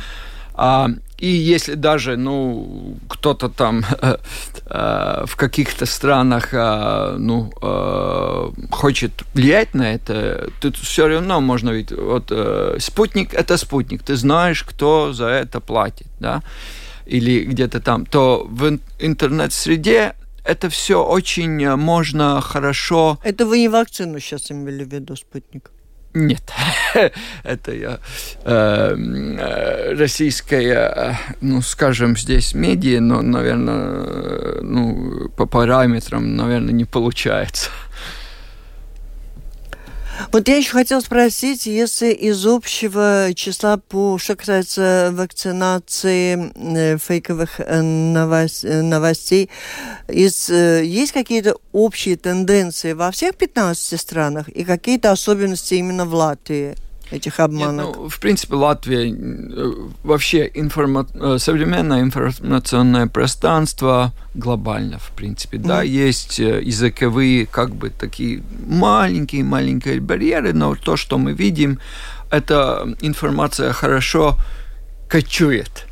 а, 0.52 0.90
и 1.22 1.28
если 1.28 1.74
даже, 1.74 2.16
ну, 2.16 2.96
кто-то 3.08 3.48
там 3.48 3.84
э, 4.02 5.24
в 5.24 5.36
каких-то 5.36 5.86
странах, 5.86 6.52
э, 6.52 7.16
ну, 7.16 7.52
э, 7.62 8.50
хочет 8.70 9.12
влиять 9.34 9.74
на 9.74 9.94
это, 9.94 10.50
тут 10.60 10.76
все 10.76 11.06
равно 11.06 11.40
можно 11.40 11.70
ведь, 11.70 11.92
вот, 11.92 12.32
спутник– 12.78 13.34
это 13.40 13.56
спутник, 13.56 14.02
ты 14.02 14.16
знаешь, 14.16 14.64
кто 14.64 15.12
за 15.12 15.26
это 15.26 15.60
платит, 15.60 16.08
да, 16.20 16.42
или 17.06 17.44
где-то 17.44 17.80
там, 17.80 18.04
то 18.04 18.44
в 18.50 18.78
интернет-среде 18.98 20.14
это 20.44 20.68
все 20.68 21.04
очень 21.04 21.76
можно 21.76 22.40
хорошо... 22.40 23.18
Это 23.22 23.46
вы 23.46 23.60
не 23.60 23.68
вакцину 23.68 24.18
сейчас 24.18 24.50
имели 24.50 24.84
в 24.84 24.92
виду, 24.92 25.14
спутник? 25.14 25.70
Нет, 26.14 26.42
это 27.42 27.72
я 27.72 27.98
эм, 28.44 29.38
э, 29.38 29.94
российская, 29.94 31.18
ну, 31.40 31.62
скажем, 31.62 32.18
здесь 32.18 32.52
медиа, 32.52 33.00
но, 33.00 33.22
наверное, 33.22 34.60
ну, 34.60 35.30
по 35.36 35.46
параметрам, 35.46 36.36
наверное, 36.36 36.72
не 36.72 36.84
получается. 36.84 37.70
Вот 40.30 40.48
я 40.48 40.56
еще 40.56 40.72
хотела 40.72 41.00
спросить, 41.00 41.66
если 41.66 42.12
из 42.12 42.46
общего 42.46 43.30
числа, 43.34 43.76
по, 43.76 44.18
что 44.18 44.36
касается 44.36 45.10
вакцинации 45.12 46.52
э, 46.54 46.98
фейковых 46.98 47.60
э, 47.60 47.64
э, 47.64 48.82
новостей 48.82 49.50
из, 50.08 50.48
есть 50.48 51.12
какие-то 51.12 51.56
общие 51.72 52.16
тенденции 52.16 52.92
во 52.92 53.10
всех 53.10 53.36
15 53.36 54.00
странах 54.00 54.48
и 54.48 54.64
какие-то 54.64 55.10
особенности 55.12 55.74
именно 55.74 56.04
в 56.04 56.14
Латвии? 56.14 56.76
Этих 57.12 57.40
обманок? 57.40 57.86
Нет, 57.86 57.96
ну, 57.96 58.08
в 58.08 58.18
принципе, 58.18 58.54
Латвия 58.54 59.14
вообще 60.02 60.50
информа... 60.54 61.06
современное 61.38 62.00
информационное 62.00 63.06
пространство 63.06 64.12
глобально, 64.34 64.98
в 64.98 65.10
принципе, 65.10 65.58
mm. 65.58 65.66
да, 65.66 65.82
есть 65.82 66.38
языковые, 66.38 67.46
как 67.46 67.74
бы 67.74 67.90
такие 67.90 68.42
маленькие-маленькие 68.66 70.00
барьеры, 70.00 70.52
но 70.52 70.74
то, 70.74 70.96
что 70.96 71.18
мы 71.18 71.32
видим, 71.32 71.78
эта 72.30 72.96
информация 73.02 73.72
хорошо 73.72 74.38
кочует 75.08 75.86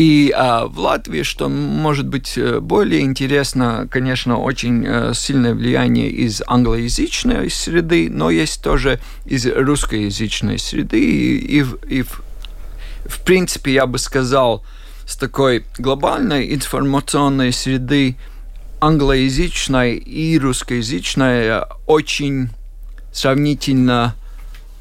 и 0.00 0.32
а, 0.34 0.64
в 0.64 0.78
Латвии, 0.78 1.22
что 1.22 1.50
может 1.50 2.08
быть 2.08 2.38
э, 2.38 2.58
более 2.60 3.02
интересно, 3.02 3.86
конечно, 3.90 4.38
очень 4.38 4.82
э, 4.86 5.12
сильное 5.12 5.52
влияние 5.52 6.08
из 6.08 6.40
англоязычной 6.46 7.50
среды, 7.50 8.08
но 8.10 8.30
есть 8.30 8.62
тоже 8.62 8.98
из 9.26 9.44
русскоязычной 9.46 10.58
среды. 10.58 10.98
И, 10.98 11.58
и, 11.58 11.66
и 11.86 12.00
в, 12.00 12.22
в 13.04 13.22
принципе, 13.26 13.74
я 13.74 13.84
бы 13.84 13.98
сказал, 13.98 14.64
с 15.06 15.16
такой 15.18 15.66
глобальной 15.76 16.54
информационной 16.54 17.52
среды 17.52 18.16
англоязычной 18.80 19.98
и 19.98 20.38
русскоязычной 20.38 21.60
очень 21.86 22.48
сравнительно 23.12 24.14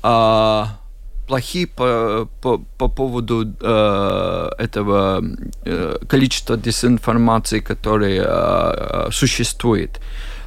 а, 0.02 0.80
плохие 1.29 1.67
по, 1.67 2.27
по, 2.41 2.57
по 2.77 2.88
поводу 2.88 3.45
э, 3.62 4.50
этого 4.57 5.24
э, 5.65 5.98
количества 6.07 6.57
дезинформации, 6.57 7.59
которое 7.59 8.24
э, 8.25 9.12
существует 9.12 10.00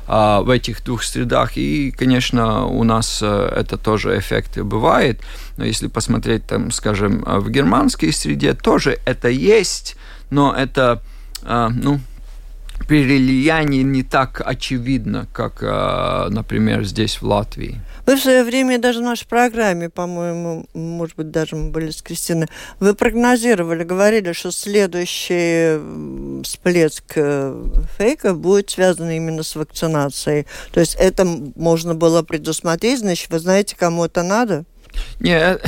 э, 0.09 0.41
в 0.43 0.51
этих 0.51 0.85
двух 0.85 1.05
средах. 1.05 1.57
И, 1.57 1.93
конечно, 1.93 2.67
у 2.67 2.83
нас 2.85 3.23
э, 3.23 3.61
это 3.61 3.77
тоже 3.77 4.19
эффект 4.19 4.59
бывает. 4.59 5.21
Но 5.57 5.65
если 5.65 5.87
посмотреть, 5.89 6.47
там, 6.47 6.73
скажем, 6.73 7.23
в 7.27 7.49
германской 7.51 8.13
среде, 8.13 8.55
тоже 8.55 8.99
это 9.07 9.29
есть, 9.29 9.97
но 10.31 10.53
это, 10.53 11.01
э, 11.45 11.69
ну, 11.83 12.01
перелияние 12.89 13.85
не 13.85 14.03
так 14.03 14.43
очевидно, 14.45 15.27
как, 15.33 15.63
э, 15.63 16.29
например, 16.31 16.85
здесь 16.85 17.23
в 17.23 17.27
Латвии. 17.27 17.81
Вы 18.05 18.17
в 18.17 18.21
свое 18.21 18.43
время 18.43 18.79
даже 18.79 18.99
в 18.99 19.03
нашей 19.03 19.29
программе, 19.29 19.89
по-моему, 19.89 20.67
может 20.75 21.17
быть, 21.17 21.31
даже 21.31 21.55
мы 21.55 21.71
были 21.71 21.91
с 21.91 22.03
Кристиной, 22.03 22.49
вы 22.81 22.95
прогнозировали, 22.95 23.85
говорили, 23.85 24.33
что 24.33 24.51
следующий 24.51 26.43
всплеск 26.43 27.05
э, 27.15 27.65
фейка 27.97 28.35
будет 28.35 28.71
связан 28.71 29.09
именно 29.09 29.45
с 29.45 29.55
вакцинацией. 29.55 30.47
То 30.73 30.81
есть 30.81 30.97
это 30.97 31.25
можно 31.55 31.95
было 31.95 32.23
предусмотреть, 32.23 33.01
значит, 33.01 33.31
вы 33.31 33.39
знаете, 33.39 33.77
кому 33.79 34.05
это 34.05 34.25
надо? 34.25 34.65
Нет, 35.21 35.65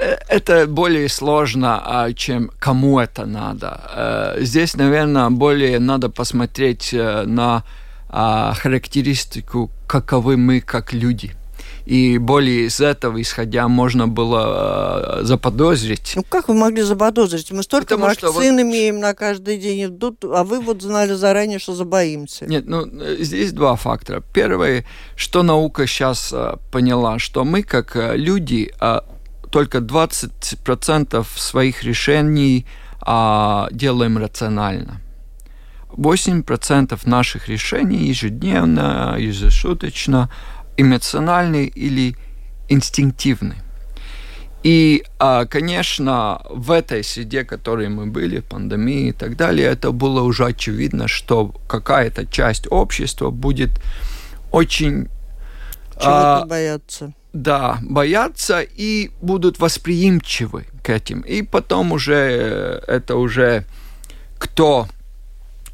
э, 0.00 0.16
это 0.28 0.68
более 0.68 1.08
сложно, 1.08 1.82
а, 1.84 2.12
чем 2.12 2.52
кому 2.60 3.00
это 3.00 3.26
надо. 3.26 4.36
Здесь, 4.38 4.76
наверное, 4.76 5.28
более 5.30 5.80
надо 5.80 6.08
посмотреть 6.08 6.92
на 6.92 7.64
а, 8.08 8.54
характеристику, 8.54 9.72
каковы 9.88 10.36
мы 10.36 10.60
как 10.60 10.92
люди– 10.92 11.34
и 11.86 12.16
более 12.16 12.66
из 12.66 12.80
этого, 12.80 13.20
исходя, 13.20 13.68
можно 13.68 14.08
было 14.08 15.20
э, 15.20 15.24
заподозрить. 15.24 16.14
Ну 16.16 16.24
как 16.26 16.48
вы 16.48 16.54
могли 16.54 16.82
заподозрить? 16.82 17.52
Мы 17.52 17.62
столько 17.62 17.96
Потому 17.96 18.06
вакцин 18.06 18.56
вот... 18.56 18.62
имеем 18.62 19.00
на 19.00 19.14
каждый 19.14 19.58
день, 19.58 19.84
идут, 19.84 20.24
а 20.24 20.44
вы 20.44 20.60
вот 20.60 20.80
знали 20.80 21.12
заранее, 21.12 21.58
что 21.58 21.74
забоимся. 21.74 22.46
Нет, 22.46 22.64
ну 22.66 22.86
здесь 23.18 23.52
два 23.52 23.76
фактора. 23.76 24.22
Первое, 24.32 24.86
что 25.14 25.42
наука 25.42 25.86
сейчас 25.86 26.32
э, 26.32 26.56
поняла, 26.72 27.18
что 27.18 27.44
мы 27.44 27.62
как 27.62 27.96
э, 27.96 28.16
люди 28.16 28.72
только 29.50 29.78
20% 29.78 31.26
своих 31.36 31.84
решений 31.84 32.66
делаем 33.06 34.18
рационально. 34.18 35.00
8% 35.96 36.98
наших 37.04 37.48
решений 37.48 38.08
ежедневно, 38.08 39.16
ежешуточно 39.18 40.30
эмоциональный 40.76 41.66
или 41.66 42.16
инстинктивный. 42.68 43.56
И, 44.64 45.04
а, 45.18 45.44
конечно, 45.44 46.40
в 46.48 46.70
этой 46.70 47.04
среде, 47.04 47.44
в 47.44 47.46
которой 47.46 47.90
мы 47.90 48.06
были, 48.06 48.40
пандемии 48.40 49.08
и 49.08 49.12
так 49.12 49.36
далее, 49.36 49.68
это 49.68 49.92
было 49.92 50.22
уже 50.22 50.46
очевидно, 50.46 51.06
что 51.06 51.54
какая-то 51.68 52.26
часть 52.26 52.66
общества 52.70 53.30
будет 53.30 53.70
очень... 54.50 55.08
Чего-то 55.92 56.42
а, 56.42 56.46
бояться. 56.46 57.12
Да, 57.34 57.78
бояться 57.82 58.62
и 58.62 59.10
будут 59.20 59.58
восприимчивы 59.58 60.64
к 60.82 60.88
этим. 60.88 61.20
И 61.20 61.42
потом 61.42 61.92
уже 61.92 62.82
это 62.86 63.16
уже 63.16 63.66
кто 64.38 64.88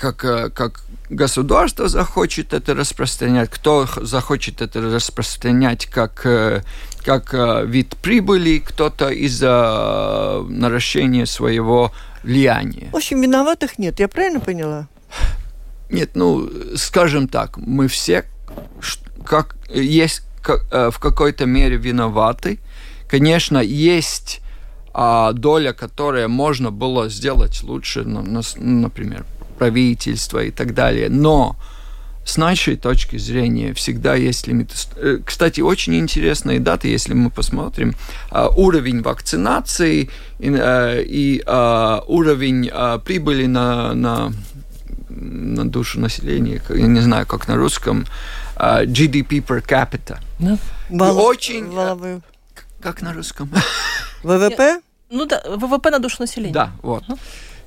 как, 0.00 0.24
э, 0.24 0.50
как 0.50 0.80
государство 1.10 1.88
захочет 1.88 2.52
это 2.54 2.74
распространять, 2.74 3.50
кто 3.50 3.86
захочет 4.00 4.62
это 4.62 4.80
распространять 4.80 5.86
как, 5.86 6.24
э, 6.24 6.62
как 7.04 7.34
э, 7.34 7.66
вид 7.66 7.96
прибыли, 7.96 8.58
кто-то 8.58 9.10
из-за 9.10 10.42
наращения 10.48 11.26
своего 11.26 11.92
влияния. 12.22 12.88
В 12.92 12.96
общем, 12.96 13.20
виноватых 13.20 13.78
нет, 13.78 14.00
я 14.00 14.08
правильно 14.08 14.40
поняла? 14.40 14.88
Нет, 15.90 16.10
ну, 16.14 16.48
скажем 16.76 17.28
так, 17.28 17.58
мы 17.58 17.88
все 17.88 18.24
как, 19.26 19.56
есть 19.68 20.22
как, 20.42 20.62
в 20.70 20.98
какой-то 20.98 21.46
мере 21.46 21.76
виноваты. 21.76 22.58
Конечно, 23.08 23.58
есть 23.58 24.40
а, 24.94 25.32
доля, 25.32 25.72
которая 25.72 26.28
можно 26.28 26.70
было 26.70 27.08
сделать 27.08 27.62
лучше, 27.62 28.04
ну, 28.04 28.22
например, 28.56 29.24
правительства 29.60 30.38
и 30.42 30.50
так 30.50 30.72
далее. 30.72 31.10
Но 31.10 31.54
с 32.24 32.38
нашей 32.38 32.76
точки 32.76 33.18
зрения 33.18 33.72
всегда 33.74 34.14
есть 34.14 34.48
лимиты. 34.48 34.74
Э, 34.96 35.18
кстати, 35.24 35.60
очень 35.60 35.94
интересные 35.94 36.60
даты, 36.60 36.88
если 36.88 37.14
мы 37.14 37.30
посмотрим 37.30 37.94
а, 38.30 38.48
уровень 38.48 39.02
вакцинации 39.02 40.08
и, 40.38 40.50
э, 40.50 41.02
и 41.04 41.42
а, 41.46 42.02
уровень 42.06 42.70
а, 42.72 42.98
прибыли 42.98 43.46
на, 43.46 43.94
на, 43.94 44.32
на 45.10 45.68
душу 45.68 46.00
населения, 46.00 46.62
я 46.70 46.86
не 46.86 47.00
знаю, 47.00 47.26
как 47.26 47.48
на 47.48 47.56
русском, 47.56 48.06
GDP 48.56 49.42
per 49.46 49.62
capita. 49.62 50.18
Да. 50.38 50.58
Вал... 50.90 51.18
Очень... 51.18 51.70
Валовую. 51.70 52.22
Как 52.80 53.02
на 53.02 53.12
русском? 53.12 53.50
ВВП? 54.22 54.80
Ну 55.10 55.26
да, 55.26 55.42
ВВП 55.46 55.90
на 55.90 55.98
душу 55.98 56.16
населения. 56.20 56.54
Да, 56.54 56.72
вот. 56.82 57.04
Uh-huh. 57.08 57.18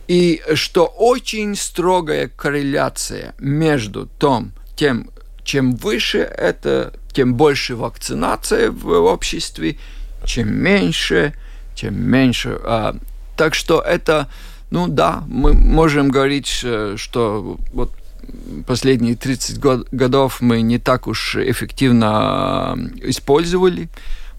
И 0.07 0.41
что 0.55 0.85
очень 0.85 1.55
строгая 1.55 2.27
корреляция 2.27 3.35
между 3.39 4.07
том, 4.19 4.51
тем, 4.75 5.09
чем 5.43 5.75
выше 5.75 6.19
это, 6.19 6.93
тем 7.13 7.35
больше 7.35 7.75
вакцинация 7.75 8.71
в 8.71 8.89
обществе, 8.89 9.77
чем 10.25 10.53
меньше, 10.53 11.33
тем 11.75 12.01
меньше. 12.01 12.59
А, 12.63 12.95
так 13.37 13.55
что 13.55 13.81
это, 13.81 14.29
ну 14.71 14.87
да, 14.87 15.23
мы 15.27 15.53
можем 15.53 16.09
говорить, 16.09 16.61
э, 16.63 16.95
что 16.97 17.57
вот 17.71 17.91
последние 18.65 19.15
30 19.15 19.59
год, 19.59 19.87
годов 19.91 20.41
мы 20.41 20.61
не 20.61 20.79
так 20.79 21.07
уж 21.07 21.35
эффективно 21.35 22.77
использовали. 23.01 23.89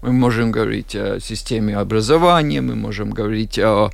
Мы 0.01 0.11
можем 0.11 0.51
говорить 0.51 0.95
о 0.95 1.19
системе 1.19 1.77
образования, 1.77 2.61
мы 2.61 2.75
можем 2.75 3.11
говорить 3.11 3.57
о 3.57 3.89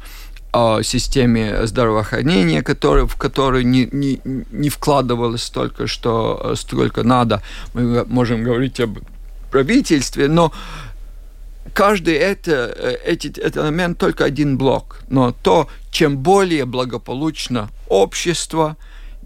о 0.51 0.81
системе 0.81 1.65
здравоохранения, 1.65 2.61
который, 2.61 3.07
в 3.07 3.15
которую 3.15 3.65
не, 3.65 3.87
не, 3.91 4.19
не 4.51 4.69
вкладывалось 4.69 5.43
столько, 5.43 5.87
что 5.87 6.53
столько 6.55 7.03
надо. 7.03 7.41
Мы 7.73 8.05
можем 8.05 8.43
говорить 8.43 8.79
об 8.79 8.99
правительстве, 9.51 10.27
но 10.27 10.51
каждый 11.73 12.15
это, 12.15 12.97
эти, 13.05 13.27
этот 13.27 13.65
элемент 13.65 13.97
только 13.97 14.25
один 14.25 14.57
блок. 14.57 14.99
Но 15.09 15.31
то, 15.31 15.67
чем 15.91 16.17
более 16.17 16.65
благополучно 16.65 17.69
общество, 17.87 18.77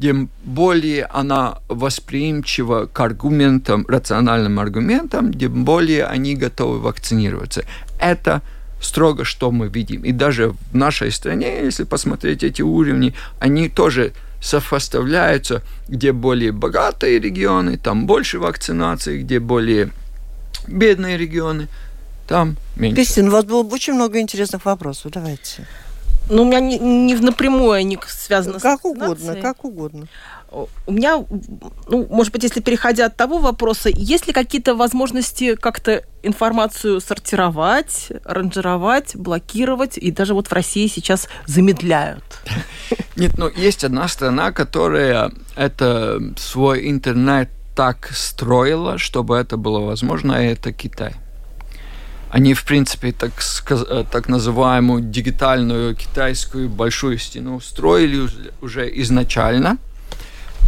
тем 0.02 0.30
более 0.44 1.06
она 1.06 1.60
восприимчива 1.70 2.86
к 2.86 3.00
аргументам, 3.00 3.86
рациональным 3.88 4.60
аргументам, 4.60 5.34
тем 5.34 5.64
более 5.64 6.06
они 6.06 6.36
готовы 6.36 6.80
вакцинироваться. 6.80 7.64
Это 8.00 8.42
строго, 8.86 9.26
что 9.26 9.52
мы 9.52 9.68
видим. 9.68 10.04
И 10.04 10.12
даже 10.12 10.54
в 10.72 10.76
нашей 10.76 11.12
стране, 11.12 11.64
если 11.64 11.84
посмотреть 11.84 12.44
эти 12.44 12.62
уровни, 12.62 13.14
они 13.40 13.70
тоже 13.70 14.14
сопоставляются, 14.42 15.62
где 15.88 16.12
более 16.12 16.52
богатые 16.52 17.20
регионы, 17.20 17.78
там 17.78 18.06
больше 18.06 18.40
вакцинации, 18.40 19.22
где 19.22 19.40
более 19.40 19.90
бедные 20.68 21.18
регионы, 21.18 21.68
там 22.28 22.58
меньше. 22.76 22.96
Кристина, 22.96 23.30
у 23.30 23.32
вас 23.32 23.46
было 23.46 23.64
очень 23.64 23.94
много 23.94 24.20
интересных 24.20 24.66
вопросов. 24.66 25.12
Давайте. 25.12 25.68
Ну, 26.30 26.44
у 26.44 26.46
меня 26.46 26.60
не, 26.60 26.80
не 26.80 27.16
напрямую 27.16 27.72
они 27.72 28.00
связаны 28.08 28.60
как 28.60 28.62
с 28.62 28.64
Как 28.64 28.86
угодно, 28.86 29.36
как 29.42 29.66
угодно 29.66 30.08
у 30.52 30.92
меня, 30.92 31.24
ну, 31.88 32.08
может 32.10 32.32
быть, 32.32 32.44
если 32.44 32.62
переходя 32.62 33.08
от 33.08 33.18
того 33.18 33.40
вопроса, 33.40 33.90
есть 33.94 34.28
ли 34.28 34.34
какие-то 34.34 34.76
возможности 34.76 35.56
как-то 35.56 36.04
информацию 36.24 37.02
сортировать, 37.02 38.12
ранжировать, 38.24 39.16
блокировать, 39.16 39.98
и 39.98 40.12
даже 40.12 40.34
вот 40.34 40.48
в 40.48 40.54
России 40.54 40.88
сейчас 40.88 41.28
замедляют? 41.46 42.24
Нет, 43.16 43.38
ну, 43.38 43.50
есть 43.50 43.84
одна 43.84 44.08
страна, 44.08 44.52
которая 44.52 45.32
это 45.56 46.22
свой 46.38 46.90
интернет 46.90 47.50
так 47.76 48.10
строила, 48.14 48.98
чтобы 48.98 49.36
это 49.36 49.58
было 49.58 49.80
возможно, 49.80 50.34
и 50.34 50.54
это 50.54 50.72
Китай. 50.72 51.14
Они, 52.30 52.54
в 52.54 52.66
принципе, 52.66 53.12
так, 53.12 53.32
так 54.12 54.28
называемую 54.28 55.02
дигитальную 55.04 55.96
китайскую 55.96 56.70
большую 56.70 57.18
стену 57.18 57.60
строили 57.60 58.28
уже 58.62 58.90
изначально– 59.02 59.78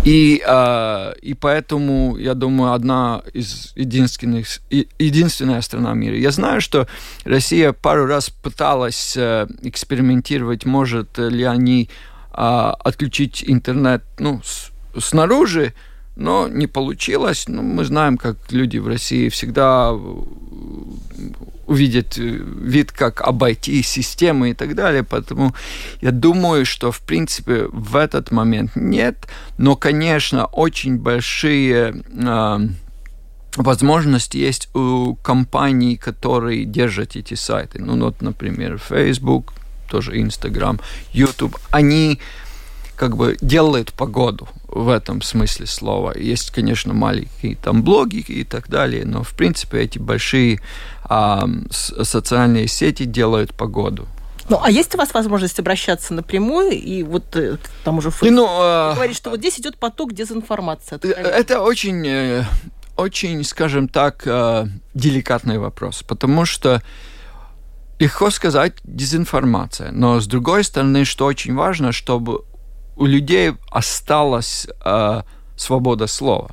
и, 0.07 0.41
э, 0.41 1.13
и 1.21 1.33
поэтому, 1.33 2.15
я 2.17 2.33
думаю, 2.33 2.71
одна 2.71 3.23
из 3.33 3.73
единственных, 3.75 4.47
единственная 4.99 5.61
страна 5.61 5.91
в 5.91 5.95
мире. 5.97 6.21
Я 6.21 6.31
знаю, 6.31 6.61
что 6.61 6.87
Россия 7.25 7.73
пару 7.73 8.05
раз 8.05 8.29
пыталась 8.29 9.17
э, 9.17 9.47
экспериментировать, 9.63 10.65
может 10.65 11.17
ли 11.17 11.43
они 11.43 11.89
э, 12.31 12.37
отключить 12.37 13.43
интернет 13.45 14.01
ну, 14.17 14.41
с, 14.45 14.71
снаружи, 14.97 15.73
но 16.17 16.47
не 16.47 16.67
получилось. 16.67 17.45
Ну, 17.47 17.61
мы 17.61 17.85
знаем, 17.85 18.17
как 18.17 18.37
люди 18.51 18.79
в 18.79 18.87
России 18.87 19.29
всегда 19.29 19.93
увидят 21.67 22.17
э, 22.17 22.21
вид, 22.21 22.91
как 22.91 23.21
обойти 23.21 23.83
системы 23.83 24.49
и 24.49 24.53
так 24.53 24.73
далее. 24.75 25.03
Поэтому 25.03 25.53
я 26.01 26.11
думаю, 26.11 26.65
что, 26.65 26.91
в 26.91 27.01
принципе, 27.01 27.67
в 27.71 27.95
этот 27.95 28.31
момент 28.31 28.71
нет. 28.75 29.27
Но, 29.57 29.75
конечно, 29.75 30.45
очень 30.45 30.97
большие 30.97 32.03
э, 32.13 32.59
возможности 33.55 34.37
есть 34.37 34.69
у 34.75 35.15
компаний, 35.15 35.97
которые 35.97 36.65
держат 36.65 37.15
эти 37.15 37.35
сайты. 37.35 37.79
Ну, 37.81 37.99
вот, 37.99 38.21
например, 38.21 38.79
Facebook, 38.79 39.53
тоже 39.89 40.17
Instagram, 40.17 40.79
YouTube. 41.13 41.57
Они 41.69 42.19
как 42.95 43.15
бы 43.15 43.37
делают 43.41 43.93
погоду 43.93 44.47
в 44.77 44.89
этом 44.89 45.21
смысле 45.21 45.65
слова. 45.65 46.17
Есть, 46.17 46.51
конечно, 46.51 46.93
маленькие 46.93 47.55
там 47.55 47.83
блоги 47.83 48.17
и 48.17 48.43
так 48.43 48.69
далее, 48.69 49.05
но 49.05 49.23
в 49.23 49.33
принципе 49.33 49.81
эти 49.81 49.97
большие 49.97 50.59
а, 51.03 51.47
социальные 51.71 52.67
сети 52.67 53.03
делают 53.03 53.53
погоду. 53.53 54.07
Ну, 54.49 54.59
а 54.61 54.71
есть 54.71 54.95
у 54.95 54.97
вас 54.97 55.13
возможность 55.13 55.59
обращаться 55.59 56.13
напрямую 56.13 56.71
и 56.71 57.03
вот 57.03 57.35
э, 57.35 57.57
там 57.83 57.97
уже 57.97 58.11
ну, 58.21 58.47
а... 58.49 58.93
говорит, 58.95 59.17
что 59.17 59.29
вот 59.29 59.39
здесь 59.39 59.59
идет 59.59 59.77
поток 59.77 60.13
дезинформации. 60.13 60.97
Э, 61.03 61.09
это 61.09 61.61
очень, 61.61 62.07
э, 62.07 62.45
очень, 62.95 63.43
скажем 63.43 63.89
так, 63.89 64.25
деликатный 64.93 65.57
вопрос, 65.57 66.01
потому 66.01 66.45
что 66.45 66.81
легко 67.99 68.29
сказать 68.29 68.73
дезинформация, 68.85 69.91
но 69.91 70.21
с 70.21 70.27
другой 70.27 70.63
стороны, 70.63 71.03
что 71.03 71.25
очень 71.25 71.53
важно, 71.53 71.91
чтобы 71.91 72.43
у 72.97 73.05
людей 73.05 73.53
осталась 73.71 74.67
э, 74.85 75.21
свобода 75.55 76.07
слова. 76.07 76.51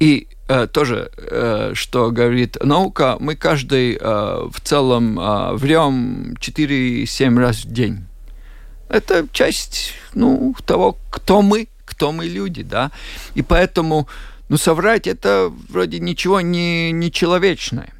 И 0.00 0.28
э, 0.48 0.66
тоже, 0.66 1.10
э, 1.16 1.72
что 1.74 2.10
говорит 2.10 2.56
наука, 2.62 3.16
мы 3.20 3.34
каждый 3.34 3.98
э, 4.00 4.48
в 4.50 4.60
целом 4.62 5.18
э, 5.18 5.52
врем 5.54 6.34
4-7 6.34 7.38
раз 7.38 7.64
в 7.64 7.72
день. 7.72 8.06
Это 8.88 9.26
часть 9.32 9.92
ну, 10.14 10.54
того, 10.64 10.96
кто 11.10 11.42
мы, 11.42 11.68
кто 11.84 12.12
мы 12.12 12.26
люди, 12.26 12.62
да. 12.62 12.90
И 13.34 13.42
поэтому, 13.42 14.08
ну, 14.48 14.56
соврать 14.56 15.06
это 15.06 15.52
вроде 15.68 15.98
ничего 15.98 16.40
не, 16.40 16.92
не 16.92 17.10
человечное 17.10 17.92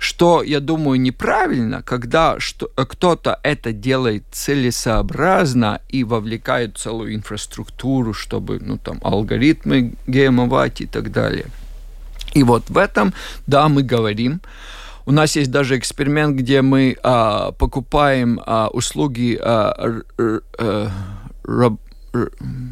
что, 0.00 0.42
я 0.42 0.60
думаю, 0.60 0.98
неправильно, 0.98 1.82
когда 1.82 2.38
э, 2.38 2.84
кто-то 2.88 3.38
это 3.42 3.72
делает 3.72 4.24
целесообразно 4.32 5.82
и 5.90 6.04
вовлекает 6.04 6.78
целую 6.78 7.14
инфраструктуру, 7.14 8.14
чтобы, 8.14 8.58
ну, 8.60 8.78
там, 8.78 8.98
алгоритмы 9.02 9.92
геймовать 10.06 10.80
и 10.80 10.86
так 10.86 11.12
далее. 11.12 11.44
И 12.32 12.42
вот 12.42 12.70
в 12.70 12.78
этом, 12.78 13.12
да, 13.46 13.68
мы 13.68 13.82
говорим. 13.82 14.40
У 15.04 15.12
нас 15.12 15.36
есть 15.36 15.50
даже 15.50 15.76
эксперимент, 15.76 16.34
где 16.34 16.62
мы 16.62 16.96
а, 17.02 17.52
покупаем 17.52 18.40
а, 18.46 18.68
услуги 18.68 19.38
а, 19.38 19.74
р, 19.76 20.04
р, 20.18 20.42
р, 20.58 20.90
роб, 21.44 21.78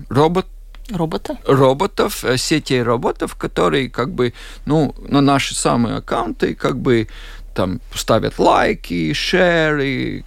робот 0.09 0.47
Робота? 0.91 1.37
Роботов, 1.47 2.25
э, 2.25 2.37
сетей 2.39 2.83
роботов, 2.83 3.35
которые 3.35 3.91
как 3.91 4.11
бы, 4.11 4.33
ну, 4.67 4.95
на 5.09 5.21
наши 5.21 5.55
самые 5.55 5.97
аккаунты 5.97 6.55
как 6.55 6.79
бы 6.79 7.09
там 7.55 7.81
ставят 7.95 8.39
лайки, 8.39 9.13
шеры, 9.13 10.25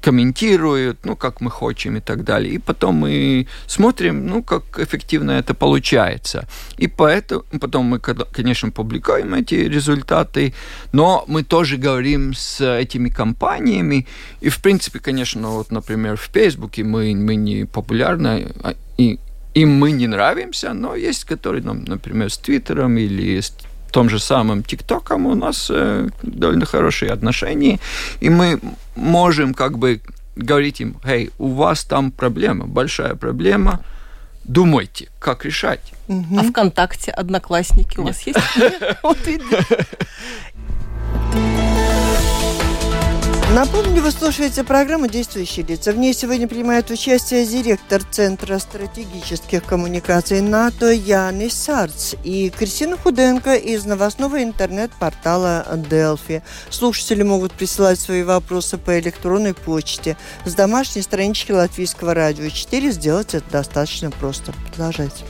комментируют, 0.00 0.98
ну, 1.04 1.16
как 1.16 1.40
мы 1.40 1.50
хотим 1.50 1.96
и 1.96 2.00
так 2.00 2.24
далее. 2.24 2.54
И 2.54 2.58
потом 2.58 2.94
мы 2.96 3.46
смотрим, 3.66 4.26
ну, 4.26 4.42
как 4.42 4.78
эффективно 4.78 5.32
это 5.32 5.54
получается. 5.54 6.46
И 6.78 6.86
поэтому, 6.88 7.44
потом 7.60 7.86
мы, 7.86 7.98
конечно, 7.98 8.70
публикуем 8.70 9.34
эти 9.34 9.54
результаты, 9.54 10.54
но 10.92 11.24
мы 11.26 11.42
тоже 11.42 11.76
говорим 11.76 12.34
с 12.34 12.60
этими 12.60 13.08
компаниями. 13.08 14.06
И, 14.40 14.48
в 14.48 14.60
принципе, 14.60 14.98
конечно, 14.98 15.50
вот, 15.50 15.70
например, 15.70 16.16
в 16.16 16.30
Фейсбуке 16.32 16.84
мы, 16.84 17.14
мы 17.14 17.34
не 17.34 17.64
популярны, 17.64 18.52
а, 18.62 18.74
и 18.98 19.18
им 19.54 19.78
мы 19.78 19.92
не 19.92 20.06
нравимся, 20.06 20.72
но 20.72 20.94
есть, 20.94 21.24
которые, 21.24 21.62
например, 21.62 22.30
с 22.30 22.38
Твиттером 22.38 22.96
или 22.96 23.40
с 23.40 23.54
том 23.92 24.08
же 24.08 24.18
самым 24.18 24.62
ТикТоком 24.62 25.26
у 25.26 25.34
нас 25.34 25.70
э, 25.70 26.08
довольно 26.22 26.64
хорошие 26.64 27.12
отношения, 27.12 27.78
и 28.20 28.30
мы 28.30 28.58
можем 28.96 29.54
как 29.54 29.78
бы 29.78 30.00
говорить 30.36 30.80
им, 30.80 30.96
эй, 31.04 31.30
у 31.38 31.48
вас 31.48 31.84
там 31.84 32.10
проблема, 32.10 32.66
большая 32.66 33.14
проблема, 33.14 33.80
думайте, 34.44 35.10
как 35.18 35.44
решать. 35.44 35.92
А 36.08 36.42
ВКонтакте, 36.42 37.10
Одноклассники 37.10 38.00
у 38.00 38.04
вас 38.04 38.22
есть? 38.22 38.38
Напомню, 43.54 44.00
вы 44.00 44.10
слушаете 44.12 44.64
программу 44.64 45.08
«Действующие 45.08 45.66
лица». 45.66 45.92
В 45.92 45.98
ней 45.98 46.14
сегодня 46.14 46.48
принимает 46.48 46.88
участие 46.90 47.44
директор 47.44 48.02
Центра 48.02 48.58
стратегических 48.58 49.62
коммуникаций 49.62 50.40
НАТО 50.40 50.90
Янис 50.90 51.52
Сарц 51.52 52.14
и 52.24 52.48
Кристина 52.48 52.96
Худенко 52.96 53.56
из 53.56 53.84
новостного 53.84 54.42
интернет-портала 54.42 55.66
«Делфи». 55.90 56.42
Слушатели 56.70 57.22
могут 57.22 57.52
присылать 57.52 58.00
свои 58.00 58.22
вопросы 58.22 58.78
по 58.78 58.98
электронной 58.98 59.52
почте 59.52 60.16
с 60.46 60.54
домашней 60.54 61.02
странички 61.02 61.52
Латвийского 61.52 62.14
радио 62.14 62.48
4. 62.48 62.90
Сделать 62.90 63.34
это 63.34 63.50
достаточно 63.50 64.10
просто. 64.10 64.54
Продолжайте. 64.70 65.24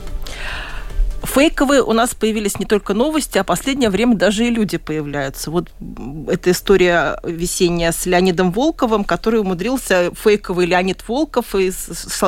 Фейковые 1.23 1.81
у 1.81 1.93
нас 1.93 2.13
появились 2.13 2.59
не 2.59 2.65
только 2.65 2.93
новости, 2.93 3.37
а 3.37 3.45
последнее 3.45 3.89
время 3.89 4.15
даже 4.15 4.45
и 4.45 4.49
люди 4.49 4.77
появляются. 4.77 5.51
Вот 5.51 5.69
эта 6.27 6.51
история 6.51 7.17
весенняя 7.23 7.93
с 7.93 8.05
Леонидом 8.05 8.51
Волковым, 8.51 9.05
который 9.05 9.39
умудрился, 9.39 10.11
фейковый 10.13 10.65
Леонид 10.65 11.07
Волков, 11.07 11.55
и 11.55 11.71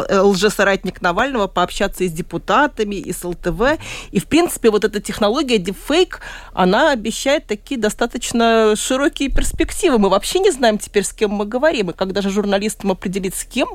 лжесоратник 0.10 1.01
Навального, 1.01 1.47
пообщаться 1.47 2.05
и 2.05 2.08
с 2.08 2.12
депутатами, 2.13 2.95
и 2.95 3.12
с 3.12 3.23
ЛТВ. 3.25 3.79
И, 4.12 4.19
в 4.19 4.27
принципе, 4.27 4.69
вот 4.69 4.86
эта 4.86 5.01
технология 5.01 5.58
дипфейк, 5.58 6.21
она 6.53 6.91
обещает 6.91 7.47
такие 7.47 7.79
достаточно 7.79 8.75
широкие 8.77 9.29
перспективы. 9.29 9.97
Мы 9.99 10.10
вообще 10.10 10.39
не 10.39 10.51
знаем 10.51 10.77
теперь, 10.77 11.03
с 11.03 11.12
кем 11.12 11.31
мы 11.31 11.45
говорим. 11.45 11.91
И 11.91 11.93
когда 11.93 12.21
же 12.21 12.29
журналистам 12.29 12.91
определить, 12.91 13.36
с 13.36 13.43
кем, 13.43 13.67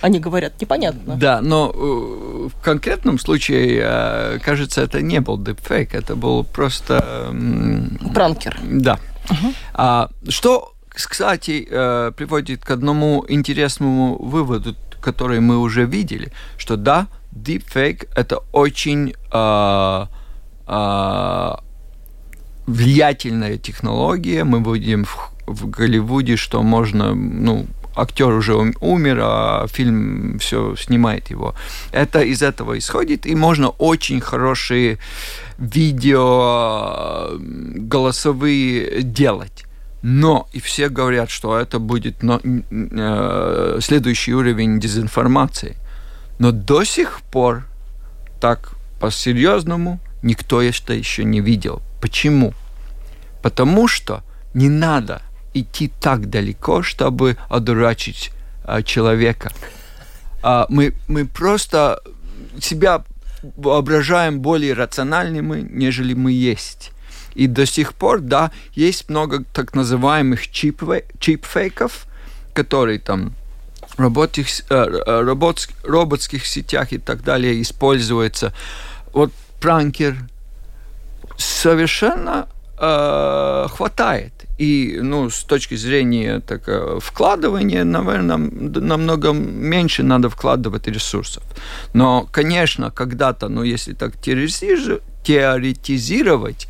они 0.00 0.20
говорят, 0.20 0.60
непонятно. 0.60 1.16
Да, 1.16 1.40
но 1.40 1.72
э, 1.74 2.48
в 2.48 2.62
конкретном 2.62 3.18
случае, 3.18 3.80
э, 3.82 4.38
кажется, 4.44 4.82
это 4.82 5.02
не 5.02 5.20
был 5.20 5.38
дипфейк, 5.38 5.94
это 5.94 6.16
был 6.16 6.44
просто... 6.44 7.34
Пранкер. 8.14 8.58
Да. 8.64 8.98
Угу. 9.30 9.52
А, 9.74 10.10
что, 10.28 10.74
кстати, 10.88 11.66
э, 11.68 12.12
приводит 12.16 12.64
к 12.64 12.70
одному 12.70 13.24
интересному 13.28 14.16
выводу, 14.22 14.74
который 15.00 15.40
мы 15.40 15.58
уже 15.58 15.84
видели, 15.84 16.32
что 16.56 16.76
да, 16.76 17.08
deepfake 17.32 18.08
это 18.14 18.38
очень 18.52 19.14
э, 19.32 20.06
э, 20.66 21.54
влиятельная 22.66 23.58
технология. 23.58 24.44
Мы 24.44 24.62
видим 24.74 25.04
в, 25.04 25.32
в 25.46 25.70
Голливуде, 25.70 26.36
что 26.36 26.62
можно, 26.62 27.14
ну, 27.14 27.66
актер 27.98 28.28
уже 28.28 28.54
умер, 28.80 29.18
а 29.22 29.66
фильм 29.68 30.38
все 30.38 30.76
снимает 30.76 31.30
его. 31.30 31.54
Это 31.92 32.20
из 32.20 32.42
этого 32.42 32.78
исходит, 32.78 33.26
и 33.26 33.34
можно 33.34 33.68
очень 33.68 34.20
хорошие 34.20 34.98
видео 35.58 37.30
голосовые 37.38 39.02
делать. 39.02 39.64
Но 40.02 40.48
и 40.52 40.60
все 40.60 40.88
говорят, 40.88 41.30
что 41.30 41.58
это 41.58 41.80
будет 41.80 42.22
но, 42.22 42.40
э, 42.42 43.78
следующий 43.80 44.32
уровень 44.32 44.78
дезинформации. 44.78 45.76
Но 46.38 46.52
до 46.52 46.84
сих 46.84 47.20
пор 47.32 47.64
так 48.40 48.74
по-серьезному 49.00 49.98
никто 50.22 50.62
это 50.62 50.92
еще 50.92 51.24
не 51.24 51.40
видел. 51.40 51.82
Почему? 52.00 52.54
Потому 53.42 53.88
что 53.88 54.22
не 54.54 54.68
надо 54.68 55.22
идти 55.60 55.90
так 56.00 56.30
далеко, 56.30 56.82
чтобы 56.82 57.36
одурачить 57.48 58.30
а, 58.64 58.82
человека. 58.82 59.50
А, 60.42 60.66
мы, 60.68 60.92
мы 61.08 61.26
просто 61.26 62.00
себя 62.60 63.04
воображаем 63.56 64.40
более 64.40 64.74
рациональными, 64.74 65.66
нежели 65.70 66.14
мы 66.14 66.32
есть. 66.32 66.92
И 67.34 67.46
до 67.46 67.66
сих 67.66 67.94
пор, 67.94 68.20
да, 68.20 68.50
есть 68.72 69.08
много 69.08 69.44
так 69.44 69.74
называемых 69.74 70.50
чипфейков, 70.50 72.06
которые 72.52 72.98
там 72.98 73.32
в 73.96 74.00
работских, 74.00 74.46
э, 74.70 75.22
работ, 75.22 75.68
роботских 75.84 76.46
сетях 76.46 76.92
и 76.92 76.98
так 76.98 77.22
далее 77.22 77.60
используются. 77.62 78.52
Вот 79.12 79.32
пранкер 79.60 80.16
совершенно 81.36 82.48
э, 82.80 83.66
хватает. 83.68 84.32
И 84.58 84.98
ну, 85.02 85.30
с 85.30 85.44
точки 85.44 85.76
зрения 85.76 86.40
так, 86.40 86.68
э, 86.68 86.98
вкладывания, 87.00 87.84
наверное, 87.84 88.36
намного 88.36 89.32
меньше 89.32 90.02
надо 90.02 90.28
вкладывать 90.30 90.88
ресурсов. 90.88 91.44
Но, 91.94 92.28
конечно, 92.30 92.90
когда-то, 92.90 93.48
ну, 93.48 93.62
если 93.62 93.94
так 93.94 94.20
теоретизировать, 94.20 96.68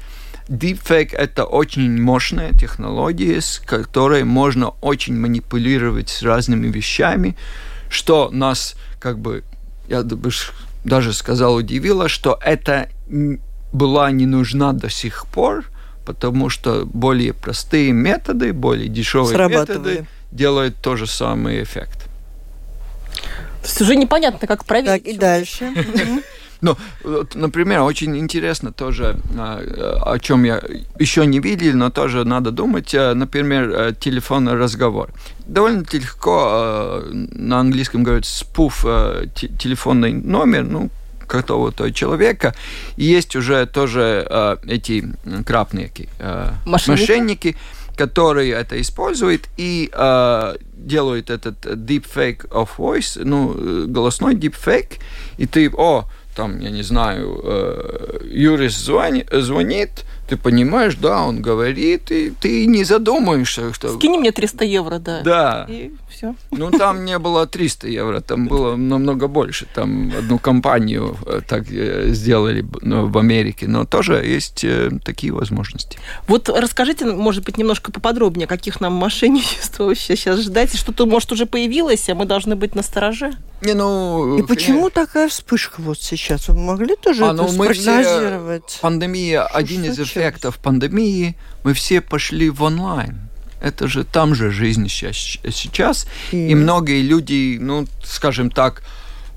Deepfake– 0.49 1.15
это 1.17 1.45
очень 1.45 2.03
мощная 2.03 2.53
технология, 2.53 3.41
с 3.41 3.59
которой 3.59 4.25
можно 4.25 4.69
очень 4.81 5.15
манипулировать 5.15 6.09
с 6.09 6.23
разными 6.23 6.69
вещами, 6.69 7.37
что 7.91 8.31
нас, 8.33 8.77
как 8.99 9.19
бы, 9.19 9.45
я 9.89 10.03
даже 10.85 11.13
сказал, 11.13 11.55
удивило, 11.55 12.09
что 12.09 12.39
это 12.43 12.89
была 13.73 14.11
не 14.11 14.27
нужна 14.27 14.73
до 14.73 14.89
сих 14.89 15.27
пор– 15.27 15.67
потому 16.09 16.49
что 16.49 16.87
более 16.87 17.35
простые 17.35 17.93
методы, 17.93 18.55
более 18.55 18.89
дешевые 18.89 19.49
методы 19.49 20.07
делают 20.33 20.77
тот 20.81 20.99
же 20.99 21.07
самый 21.07 21.63
эффект. 21.63 22.09
То 23.61 23.69
есть 23.69 23.83
уже 23.83 23.95
непонятно, 23.95 24.49
как 24.49 24.65
проверить. 24.65 25.05
Так, 25.05 25.15
и 25.15 25.19
дальше. 25.19 25.73
Ну, 26.61 26.77
например, 27.35 27.83
очень 27.83 28.17
интересно 28.17 28.73
тоже, 28.73 29.17
а, 29.39 29.61
о 30.13 30.19
чем 30.19 30.43
я 30.43 30.61
еще 30.99 31.25
не 31.25 31.39
видел, 31.39 31.77
но 31.77 31.91
тоже 31.91 32.25
надо 32.25 32.51
думать, 32.51 32.93
э, 32.95 33.15
например, 33.15 33.71
э, 33.71 33.93
телефонный 34.01 34.55
разговор. 34.55 35.11
Довольно 35.47 35.85
легко 35.93 36.49
э, 36.51 37.11
на 37.13 37.61
английском 37.61 38.03
говорят 38.03 38.25
спуф 38.25 38.85
телефонный 39.35 40.13
номер, 40.13 40.65
ну, 40.65 40.91
какого-то 41.29 41.93
человека. 41.93 42.55
И 42.97 43.05
есть 43.05 43.37
уже 43.37 43.67
тоже 43.67 44.27
э, 44.29 44.57
эти 44.67 45.05
крапные 45.47 45.91
э, 46.19 46.51
мошенники. 46.67 47.01
мошенники, 47.01 47.57
которые 47.97 48.53
это 48.53 48.81
используют 48.81 49.49
и 49.57 49.91
э, 49.93 50.57
делают 50.73 51.31
этот 51.31 51.67
deepfake 51.67 52.49
of 52.51 52.69
voice, 52.79 53.21
ну, 53.23 53.55
э, 53.57 53.85
голосной 53.87 54.35
deepfake, 54.35 54.99
и 55.37 55.47
ты, 55.47 55.71
о, 55.71 56.05
там, 56.37 56.61
я 56.61 56.71
не 56.71 56.83
знаю, 56.83 57.41
э, 57.43 58.21
юрист 58.31 58.79
звонит, 58.79 59.29
звонит, 59.33 60.05
ты 60.29 60.37
понимаешь, 60.37 60.95
да, 60.97 61.25
он 61.25 61.41
говорит, 61.41 62.11
и 62.11 62.31
ты 62.31 62.67
не 62.67 62.85
задумаешься, 62.85 63.73
что... 63.73 63.97
Скинь 63.97 64.19
мне 64.19 64.31
300 64.31 64.65
евро, 64.65 64.99
да. 64.99 65.23
Да. 65.23 65.67
И 65.69 65.93
все. 66.11 66.35
Ну, 66.51 66.71
там 66.71 67.05
не 67.05 67.19
было 67.19 67.47
300 67.47 67.89
евро, 67.89 68.21
там 68.21 68.47
было 68.47 68.77
намного 68.77 69.27
больше. 69.27 69.67
Там 69.75 70.13
одну 70.17 70.39
компанию 70.39 71.17
э, 71.27 71.41
так 71.47 71.65
э, 71.71 72.09
сделали 72.11 72.65
ну, 72.83 73.07
в 73.07 73.17
Америке, 73.17 73.67
но 73.69 73.85
тоже 73.85 74.15
есть 74.25 74.65
э, 74.65 74.91
такие 75.05 75.33
возможности. 75.33 75.99
Вот 76.27 76.49
расскажите, 76.49 77.07
может 77.07 77.45
быть, 77.45 77.57
немножко 77.57 77.91
поподробнее, 77.91 78.47
каких 78.47 78.81
нам 78.81 78.93
мошенничеств 78.95 79.79
вообще 79.79 80.17
сейчас 80.17 80.41
ждать, 80.41 80.77
что-то, 80.77 81.07
может, 81.07 81.33
уже 81.33 81.47
появилось, 81.47 82.09
а 82.09 82.15
мы 82.15 82.27
должны 82.27 82.55
быть 82.55 82.75
на 82.75 82.83
стороже? 82.83 83.33
Не, 83.61 83.75
ну... 83.75 84.39
И 84.39 84.43
почему 84.43 84.89
такая 84.89 85.29
вспышка 85.29 85.81
вот 85.81 86.01
сейчас? 86.01 86.49
Вы 86.49 86.59
могли 86.59 86.95
тоже 86.95 87.25
а, 87.25 87.33
это 87.33 87.43
ну, 87.43 87.49
спрогнозировать? 87.49 88.69
Все, 88.69 88.81
пандемия, 88.81 89.43
один 89.43 89.85
из 89.85 89.99
эффектов 90.19 90.59
пандемии, 90.59 91.37
мы 91.65 91.73
все 91.73 92.01
пошли 92.01 92.51
в 92.51 92.63
онлайн. 92.63 93.19
Это 93.61 93.89
же 93.89 94.05
там 94.05 94.35
же 94.35 94.51
жизнь 94.51 94.89
сейчас. 94.89 96.07
И, 96.33 96.49
и 96.51 96.55
многие 96.55 97.03
люди, 97.03 97.59
ну, 97.61 97.87
скажем 98.05 98.51
так, 98.51 98.83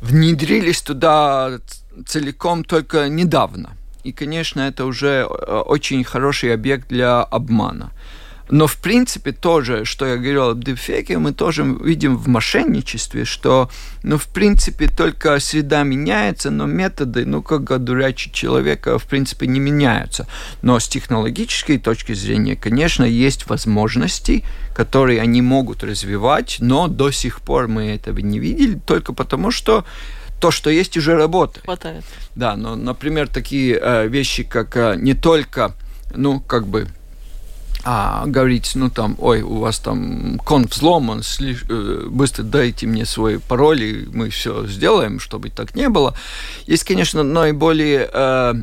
внедрились 0.02 0.82
туда 0.82 1.60
целиком 2.06 2.64
только 2.64 3.10
недавно. 3.10 3.70
И, 4.04 4.12
конечно, 4.12 4.62
это 4.62 4.86
уже 4.86 5.28
э, 5.30 5.64
очень 5.68 6.04
хороший 6.04 6.54
объект 6.54 6.88
для 6.90 7.22
обмана. 7.22 7.92
Но, 8.52 8.68
в 8.68 8.78
принципе, 8.78 9.32
тоже, 9.32 9.86
что 9.86 10.06
я 10.06 10.18
говорил 10.18 10.50
об 10.50 10.64
дипфеке, 10.64 11.18
мы 11.18 11.32
тоже 11.32 11.64
видим 11.64 12.18
в 12.18 12.28
мошенничестве, 12.28 13.24
что, 13.24 13.70
ну, 14.04 14.18
в 14.18 14.28
принципе, 14.28 14.90
только 14.90 15.40
среда 15.40 15.84
меняется, 15.84 16.52
но 16.52 16.66
методы, 16.66 17.26
ну, 17.26 17.42
как 17.42 17.72
одурачить 17.72 18.34
человека, 18.34 19.00
в 19.00 19.06
принципе, 19.06 19.48
не 19.48 19.62
меняются. 19.62 20.28
Но 20.62 20.78
с 20.80 20.90
технологической 20.90 21.78
точки 21.78 22.12
зрения, 22.12 22.58
конечно, 22.58 23.06
есть 23.06 23.48
возможности, 23.48 24.44
которые 24.76 25.22
они 25.22 25.42
могут 25.42 25.82
развивать, 25.86 26.58
но 26.60 26.90
до 26.90 27.10
сих 27.12 27.40
пор 27.40 27.70
мы 27.70 27.86
этого 27.86 28.20
не 28.20 28.38
видели, 28.38 28.78
только 28.86 29.14
потому 29.14 29.52
что 29.52 29.86
то, 30.42 30.52
что 30.52 30.70
есть, 30.70 30.98
уже 30.98 31.16
работает. 31.16 31.64
Хватает. 31.64 32.04
Да, 32.36 32.58
но, 32.58 32.76
например, 32.76 33.30
такие 33.30 33.80
э, 33.82 34.08
вещи, 34.08 34.44
как 34.44 34.76
э, 34.76 34.96
не 34.98 35.14
только, 35.14 35.74
ну, 36.14 36.42
как 36.42 36.68
бы 36.68 36.88
а 37.84 38.26
говорить, 38.26 38.72
ну 38.76 38.90
там, 38.90 39.16
ой, 39.20 39.42
у 39.42 39.58
вас 39.60 39.80
там 39.80 40.40
конт 40.46 40.72
взломан, 40.72 41.24
слиш... 41.24 41.66
Э, 41.70 42.08
быстро 42.10 42.44
дайте 42.44 42.88
мне 42.88 43.06
свой 43.06 43.40
пароль, 43.40 43.84
и 43.84 44.08
мы 44.14 44.30
все 44.30 44.68
сделаем, 44.68 45.20
чтобы 45.20 45.50
так 45.50 45.76
не 45.76 45.90
было. 45.90 46.16
Есть, 46.68 46.84
конечно, 46.84 47.24
наиболее 47.24 48.10
э, 48.12 48.54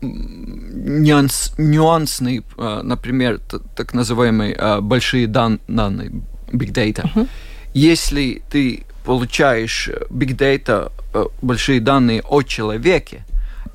нюанс, 0.00 1.52
нюансный, 1.58 2.42
э, 2.56 2.80
например, 2.82 3.40
так 3.76 3.94
называемые 3.94 4.54
э, 4.54 4.80
большие 4.80 5.26
дан 5.26 5.60
данные, 5.68 6.10
big 6.52 6.72
data. 6.72 7.04
Uh-huh. 7.14 7.28
Если 7.74 8.42
ты 8.50 8.84
получаешь 9.04 9.90
big 10.10 10.36
data, 10.36 10.90
э, 11.12 11.24
большие 11.42 11.80
данные 11.80 12.22
о 12.22 12.42
человеке, 12.42 13.24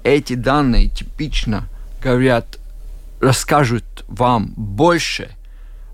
эти 0.03 0.33
данные 0.33 0.89
типично 0.89 1.67
говорят 2.01 2.59
расскажут 3.25 4.05
вам 4.07 4.53
больше 4.55 5.29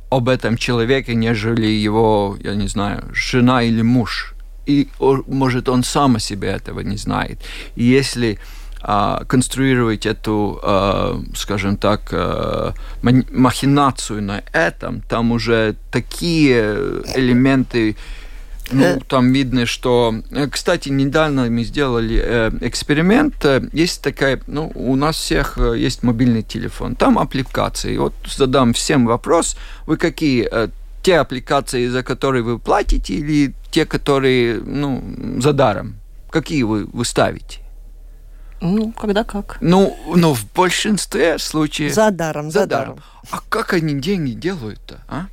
об 0.10 0.28
этом 0.28 0.58
человеке, 0.58 1.16
нежели 1.16 1.68
его, 1.68 2.38
я 2.44 2.56
не 2.56 2.68
знаю, 2.68 3.04
жена 3.14 3.64
или 3.64 3.82
муж. 3.82 4.34
И, 4.68 4.90
может, 5.00 5.70
он 5.70 5.84
сам 5.84 6.18
о 6.18 6.20
себе 6.20 6.50
этого 6.50 6.82
не 6.82 6.98
знает. 6.98 7.40
И 7.76 7.84
если 7.84 8.38
а, 8.82 9.24
конструировать 9.26 10.06
эту, 10.06 10.60
а, 10.62 11.22
скажем 11.34 11.78
так, 11.78 12.10
а, 12.12 12.74
махинацию 13.02 14.22
на 14.22 14.44
этом, 14.52 15.02
там 15.02 15.32
уже 15.32 15.76
такие 15.92 16.76
элементы 17.16 17.96
ну, 18.72 18.84
э. 18.84 19.00
там 19.08 19.32
видно, 19.34 19.66
что... 19.66 20.14
Э, 20.32 20.48
кстати, 20.48 20.90
недавно 20.90 21.50
мы 21.50 21.64
сделали 21.64 22.22
э, 22.24 22.52
эксперимент. 22.62 23.46
Есть 23.74 24.02
такая... 24.02 24.40
Ну, 24.48 24.72
у 24.76 24.96
нас 24.96 25.16
всех 25.16 25.58
есть 25.58 26.04
мобильный 26.04 26.44
телефон. 26.44 26.96
Там 26.96 27.18
аппликации. 27.20 27.98
Вот 27.98 28.14
задам 28.26 28.74
всем 28.74 29.06
вопрос. 29.06 29.58
Вы 29.86 29.98
какие 29.98 30.50
те 31.04 31.20
аппликации, 31.20 31.88
за 31.88 32.04
которые 32.04 32.44
вы 32.44 32.60
платите, 32.60 33.16
или 33.16 33.54
те, 33.72 33.86
которые, 33.86 34.60
ну, 34.60 35.04
за 35.42 35.54
даром? 35.54 35.96
Какие 36.30 36.64
вы, 36.64 36.86
вы 36.86 37.06
ставите? 37.06 37.60
Ну, 38.62 38.92
когда 38.92 39.24
как. 39.24 39.58
Ну, 39.62 39.98
ну, 40.16 40.34
в 40.34 40.46
большинстве 40.54 41.40
случаев... 41.40 41.94
За 41.94 42.12
даром, 42.12 42.52
за, 42.52 42.62
за 42.62 42.66
даром. 42.68 42.96
даром. 42.96 43.04
А 43.32 43.40
как 43.50 43.74
они 43.74 44.00
деньги 44.00 44.32
делают-то, 44.32 45.02
а? 45.08 45.26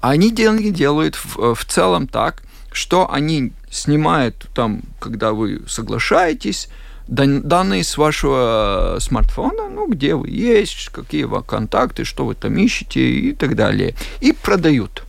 Они 0.00 0.30
деньги 0.30 0.70
делают 0.70 1.14
в, 1.14 1.54
в 1.54 1.64
целом 1.64 2.06
так, 2.08 2.42
что 2.74 3.10
они 3.10 3.52
снимают 3.70 4.46
там, 4.54 4.82
когда 4.98 5.32
вы 5.32 5.62
соглашаетесь, 5.66 6.68
данные 7.06 7.84
с 7.84 7.98
вашего 7.98 8.96
смартфона, 9.00 9.68
ну, 9.68 9.86
где 9.88 10.14
вы 10.14 10.28
есть, 10.28 10.88
какие 10.88 11.24
у 11.24 11.42
контакты, 11.42 12.04
что 12.04 12.24
вы 12.24 12.34
там 12.34 12.56
ищете 12.56 13.00
и 13.00 13.32
так 13.32 13.56
далее, 13.56 13.94
и 14.20 14.32
продают. 14.32 15.04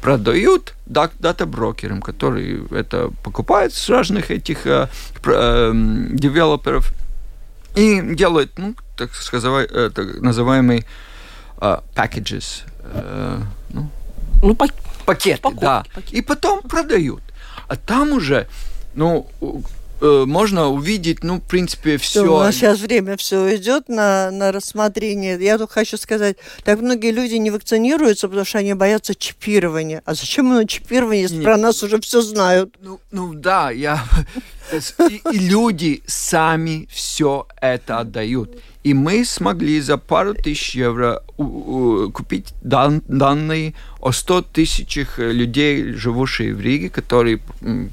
Продают 0.00 0.74
дата-брокерам, 0.86 2.00
которые 2.00 2.64
это 2.70 3.10
покупают 3.22 3.74
с 3.74 3.90
разных 3.90 4.30
этих 4.30 4.66
э, 4.66 4.88
э, 5.26 5.72
девелоперов 6.10 6.92
и 7.76 8.00
делают, 8.14 8.58
ну, 8.58 8.74
так 8.96 9.14
сказать, 9.14 9.68
э, 9.70 9.90
так 9.94 10.22
называемый 10.22 10.86
э, 11.60 11.78
packages. 11.94 12.62
Э, 12.82 13.42
ну, 13.68 13.90
ну, 14.42 14.56
пакеты, 15.14 15.42
Покупки, 15.42 15.62
да. 15.62 15.84
Пакеты. 15.94 16.16
И 16.16 16.20
потом 16.22 16.62
продают. 16.62 17.22
А 17.68 17.76
там 17.76 18.12
уже, 18.12 18.48
ну, 18.94 19.26
э, 20.00 20.24
можно 20.26 20.68
увидеть, 20.68 21.22
ну, 21.22 21.36
в 21.36 21.42
принципе, 21.42 21.96
все. 21.96 22.22
У 22.22 22.38
нас 22.38 22.54
сейчас 22.54 22.80
время 22.80 23.16
все 23.16 23.56
идет 23.56 23.88
на, 23.88 24.30
на 24.30 24.52
рассмотрение. 24.52 25.38
Я 25.40 25.58
только 25.58 25.74
хочу 25.74 25.96
сказать, 25.96 26.36
так 26.64 26.80
многие 26.80 27.10
люди 27.12 27.34
не 27.34 27.50
вакцинируются, 27.50 28.28
потому 28.28 28.44
что 28.44 28.58
они 28.58 28.74
боятся 28.74 29.14
чипирования. 29.14 30.02
А 30.04 30.14
зачем 30.14 30.50
оно 30.50 30.64
чипирование, 30.64 31.22
если 31.22 31.36
Нет. 31.36 31.44
про 31.44 31.56
нас 31.56 31.82
уже 31.82 32.00
все 32.00 32.22
знают? 32.22 32.74
Ну, 32.80 33.00
ну 33.10 33.34
да, 33.34 33.70
я... 33.70 34.04
И, 35.08 35.20
и 35.32 35.38
люди 35.38 36.00
сами 36.06 36.88
все 36.92 37.48
это 37.60 37.98
отдают. 37.98 38.56
И 38.82 38.94
мы 38.94 39.26
смогли 39.26 39.78
за 39.80 39.98
пару 39.98 40.34
тысяч 40.34 40.74
евро 40.74 41.22
купить 41.36 42.54
дан, 42.62 43.02
данные 43.06 43.74
о 44.00 44.10
100 44.10 44.42
тысячах 44.42 45.18
людей, 45.18 45.92
живущих 45.92 46.56
в 46.56 46.60
Риге, 46.60 46.88
которые 46.88 47.40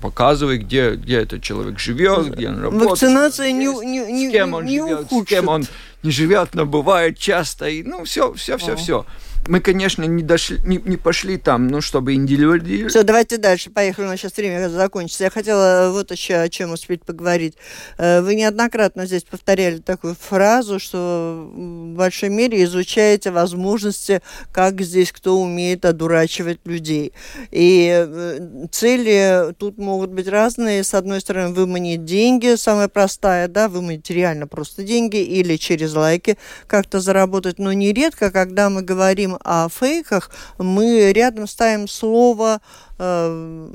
показывают, 0.01 0.61
где, 0.63 0.95
где 0.95 1.17
этот 1.17 1.43
человек 1.43 1.77
живет, 1.77 2.33
где 2.33 2.47
он 2.47 2.59
работает. 2.59 2.91
Вакцинация 2.91 3.51
не, 3.51 3.65
не, 3.65 4.11
не, 4.11 4.29
с 4.29 4.31
кем 4.31 4.53
он 4.53 4.65
не 4.65 4.79
живет, 4.79 5.01
ухудшит. 5.01 5.27
с 5.27 5.29
кем 5.29 5.47
он 5.49 5.65
не 6.03 6.11
живет, 6.11 6.55
но 6.55 6.65
бывает 6.65 7.17
часто. 7.17 7.67
И, 7.67 7.83
ну, 7.83 8.05
все, 8.05 8.33
все, 8.33 8.57
все, 8.57 8.77
все 8.77 9.05
мы, 9.47 9.59
конечно, 9.61 10.03
не, 10.03 10.23
дошли, 10.23 10.59
не, 10.65 10.77
не 10.77 10.97
пошли 10.97 11.37
там, 11.37 11.67
ну, 11.67 11.81
чтобы 11.81 12.13
индивидуализировать. 12.13 12.91
Все, 12.91 13.03
давайте 13.03 13.37
дальше. 13.37 13.69
Поехали, 13.69 14.05
у 14.05 14.09
нас 14.09 14.19
сейчас 14.19 14.35
время 14.35 14.69
закончится. 14.69 15.23
Я 15.23 15.29
хотела 15.29 15.91
вот 15.91 16.11
еще 16.11 16.35
о 16.35 16.49
чем 16.49 16.71
успеть 16.71 17.03
поговорить. 17.03 17.55
Э, 17.97 18.21
вы 18.21 18.35
неоднократно 18.35 19.05
здесь 19.05 19.23
повторяли 19.23 19.77
такую 19.77 20.15
фразу, 20.15 20.79
что 20.79 21.49
в 21.53 21.95
большой 21.95 22.29
мере 22.29 22.63
изучаете 22.63 23.31
возможности, 23.31 24.21
как 24.51 24.81
здесь 24.81 25.11
кто 25.11 25.39
умеет 25.39 25.85
одурачивать 25.85 26.59
людей. 26.65 27.13
И 27.51 28.05
э, 28.07 28.67
цели 28.71 29.53
тут 29.57 29.77
могут 29.77 30.11
быть 30.11 30.27
разные. 30.27 30.83
С 30.83 30.93
одной 30.93 31.21
стороны, 31.21 31.53
выманить 31.53 32.05
деньги, 32.05 32.55
самая 32.55 32.87
простая, 32.87 33.47
да, 33.47 33.69
выманить 33.69 34.09
реально 34.09 34.47
просто 34.47 34.83
деньги 34.83 35.17
или 35.17 35.55
через 35.55 35.93
лайки 35.93 36.37
как-то 36.67 36.99
заработать. 36.99 37.59
Но 37.59 37.71
нередко, 37.73 38.31
когда 38.31 38.69
мы 38.69 38.81
говорим 38.81 39.36
о 39.43 39.69
фейках, 39.69 40.31
мы 40.57 41.11
рядом 41.13 41.47
ставим 41.47 41.87
слово 41.87 42.59
э, 42.97 43.69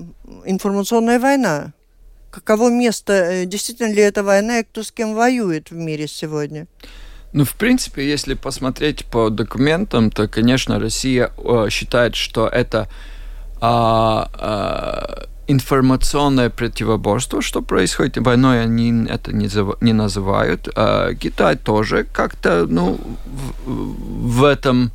информационная 0.45 1.19
война. 1.19 1.73
Каково 2.31 2.71
место, 2.71 3.13
э, 3.13 3.45
действительно 3.47 3.93
ли 3.93 4.03
это 4.03 4.23
война 4.23 4.61
и 4.61 4.65
кто 4.65 4.83
с 4.83 4.91
кем 4.91 5.15
воюет 5.15 5.71
в 5.71 5.75
мире 5.75 6.07
сегодня? 6.09 6.67
Ну, 7.33 7.45
в 7.45 7.55
принципе, 7.55 8.07
если 8.07 8.35
посмотреть 8.35 9.07
по 9.07 9.31
документам, 9.31 10.11
то, 10.11 10.29
конечно, 10.29 10.79
Россия 10.79 11.31
э, 11.39 11.69
считает, 11.71 12.15
что 12.15 12.47
это 12.47 12.89
э, 13.61 14.25
э, 14.39 15.25
информационное 15.47 16.51
противоборство, 16.51 17.43
что 17.43 17.63
происходит 17.63 18.19
войной, 18.19 18.63
они 18.63 19.07
это 19.09 19.33
не, 19.33 19.49
не 19.81 19.93
называют. 19.93 20.69
Э, 20.77 21.15
Китай 21.19 21.57
тоже 21.57 22.05
как-то, 22.05 22.67
ну, 22.69 22.99
в, 23.65 24.41
в 24.41 24.45
этом 24.45 24.93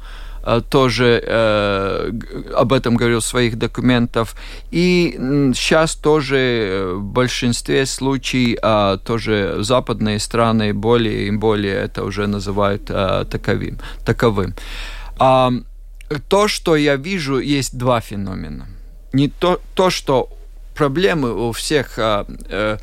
тоже 0.70 1.24
э, 1.26 2.12
об 2.56 2.72
этом 2.72 2.96
говорил 2.96 3.20
в 3.20 3.26
своих 3.26 3.58
документах. 3.58 4.36
И 4.72 5.14
сейчас 5.54 5.96
тоже 5.96 6.92
в 6.96 7.04
большинстве 7.04 7.86
случаев 7.86 8.60
э, 8.62 8.98
тоже 9.04 9.58
западные 9.60 10.20
страны 10.20 10.74
более 10.74 11.28
и 11.28 11.32
более 11.32 11.76
это 11.76 12.04
уже 12.04 12.28
называют 12.28 12.90
э, 12.90 13.26
таковым. 13.30 13.78
таковым. 14.06 14.54
А, 15.20 15.52
то, 16.30 16.48
что 16.48 16.76
я 16.76 16.96
вижу, 16.96 17.40
есть 17.40 17.78
два 17.78 18.00
феномена. 18.02 18.68
Не 19.14 19.28
то, 19.28 19.60
то 19.76 19.90
что 19.90 20.30
проблемы 20.76 21.48
у 21.48 21.52
всех 21.52 22.00
э, 22.00 22.26
э, 22.50 22.78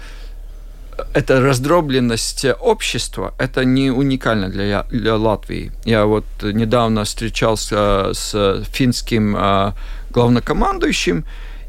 эта 1.15 1.41
раздробленность 1.41 2.47
общества, 2.61 3.35
это 3.39 3.65
не 3.65 3.91
уникально 3.91 4.49
для, 4.49 4.85
для 4.91 5.17
Латвии. 5.17 5.73
Я 5.85 6.07
вот 6.07 6.25
недавно 6.43 7.05
встречался 7.05 8.13
с 8.13 8.65
финским 8.71 9.37
э, 9.37 9.73
главнокомандующим, 10.11 11.25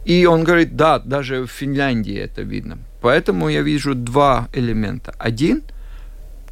и 0.06 0.26
он 0.26 0.44
говорит, 0.44 0.76
да, 0.76 1.00
даже 1.00 1.44
в 1.44 1.48
Финляндии 1.48 2.18
это 2.18 2.42
видно. 2.42 2.78
Поэтому 3.02 3.50
я 3.50 3.62
вижу 3.62 3.96
два 3.96 4.48
элемента. 4.54 5.14
Один– 5.20 5.64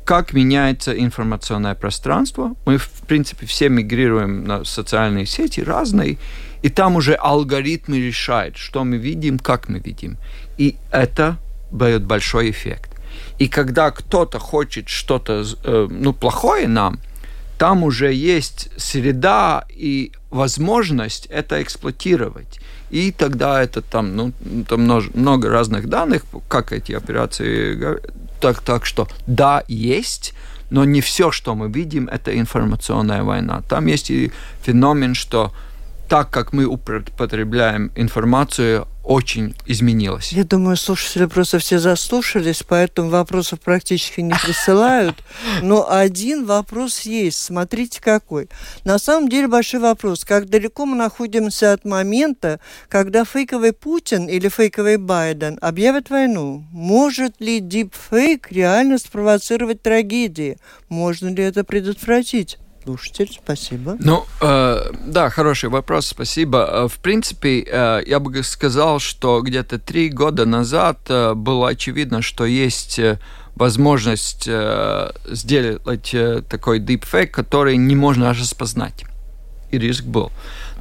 как 0.06 0.34
меняется 0.34 0.92
информационное 0.98 1.76
пространство. 1.76 2.56
Мы, 2.66 2.78
в 2.78 2.90
принципе, 3.08 3.46
все 3.46 3.70
мигрируем 3.70 4.44
на 4.44 4.66
социальные 4.66 5.26
сети 5.26 5.62
разные, 5.62 6.18
и 6.62 6.70
там 6.70 6.96
уже 6.96 7.14
алгоритмы 7.16 8.00
решают, 8.00 8.58
что 8.58 8.84
мы 8.84 8.98
видим, 8.98 9.40
как 9.40 9.70
мы 9.70 9.80
видим. 9.80 10.18
И 10.58 10.76
это 10.92 11.38
дает 11.74 12.04
большой 12.04 12.50
эффект. 12.50 12.90
И 13.40 13.48
когда 13.48 13.92
кто-то 13.92 14.40
хочет 14.40 14.88
что-то, 14.88 15.44
э, 15.64 15.88
ну, 15.90 16.14
плохое 16.14 16.68
нам, 16.68 17.00
там 17.58 17.84
уже 17.84 18.14
есть 18.14 18.70
среда 18.78 19.66
и 19.70 20.12
возможность 20.30 21.28
это 21.28 21.62
эксплуатировать. 21.62 22.60
И 22.90 23.12
тогда 23.12 23.64
это 23.64 23.82
там, 23.82 24.16
ну, 24.16 24.34
там 24.68 24.82
много, 25.14 25.50
разных 25.50 25.88
данных, 25.88 26.26
как 26.48 26.72
эти 26.72 26.92
операции, 26.92 28.00
так, 28.40 28.62
так 28.62 28.86
что 28.86 29.08
да, 29.28 29.64
есть, 29.68 30.34
но 30.70 30.86
не 30.86 31.02
все, 31.02 31.32
что 31.32 31.56
мы 31.56 31.70
видим, 31.70 32.08
это 32.08 32.38
информационная 32.38 33.24
война. 33.24 33.62
Там 33.70 33.88
есть 33.88 34.12
и 34.12 34.32
феномен, 34.64 35.16
что 35.16 35.52
так 36.10 36.30
как 36.30 36.54
мы 36.54 36.66
употребляем 36.66 37.92
информацию, 37.96 38.88
очень 39.04 39.54
изменилось. 39.66 40.32
Я 40.32 40.46
думаю, 40.46 40.78
слушатели 40.78 41.26
просто 41.26 41.60
все 41.60 41.78
заслушались, 41.78 42.64
поэтому 42.64 43.10
вопросов 43.10 43.60
практически 43.60 44.22
не 44.22 44.34
присылают. 44.34 45.16
Но 45.62 45.90
один 45.92 46.46
вопрос 46.46 47.02
есть. 47.02 47.40
Смотрите, 47.40 48.02
какой. 48.02 48.50
На 48.86 48.98
самом 49.00 49.28
деле 49.30 49.48
большой 49.48 49.82
вопрос. 49.82 50.24
Как 50.24 50.50
далеко 50.50 50.86
мы 50.86 50.96
находимся 50.96 51.74
от 51.74 51.84
момента, 51.84 52.60
когда 52.88 53.26
фейковый 53.26 53.74
Путин 53.74 54.28
или 54.28 54.48
фейковый 54.48 54.98
Байден 54.98 55.58
объявят 55.62 56.10
войну? 56.10 56.64
Может 56.72 57.42
ли 57.42 57.60
дипфейк 57.60 58.52
реально 58.52 58.98
спровоцировать 58.98 59.82
трагедии? 59.82 60.58
Можно 60.88 61.28
ли 61.30 61.44
это 61.44 61.66
предотвратить? 61.66 62.58
Слушатель, 62.84 63.30
спасибо. 63.32 63.96
Ну, 64.00 64.26
э, 64.42 64.92
да, 65.06 65.30
хороший 65.30 65.70
вопрос, 65.70 66.08
спасибо. 66.08 66.58
Э, 66.58 66.88
в 66.88 67.00
принципе, 67.00 67.62
э, 67.62 68.02
я 68.06 68.20
бы 68.20 68.44
сказал, 68.44 69.00
что 69.00 69.42
где-то 69.42 69.80
три 69.80 70.10
года 70.10 70.46
назад 70.46 71.00
э, 71.10 71.34
было 71.34 71.70
очевидно, 71.70 72.22
что 72.22 72.46
есть 72.46 73.00
э, 73.00 73.20
возможность 73.56 74.46
э, 74.48 75.12
сделать 75.30 76.14
э, 76.14 76.42
такой 76.50 76.80
deepfake, 76.80 77.28
который 77.28 77.78
не 77.78 77.96
можно 77.96 78.34
распознать. 78.34 79.06
И 79.72 79.78
риск 79.78 80.04
был. 80.04 80.32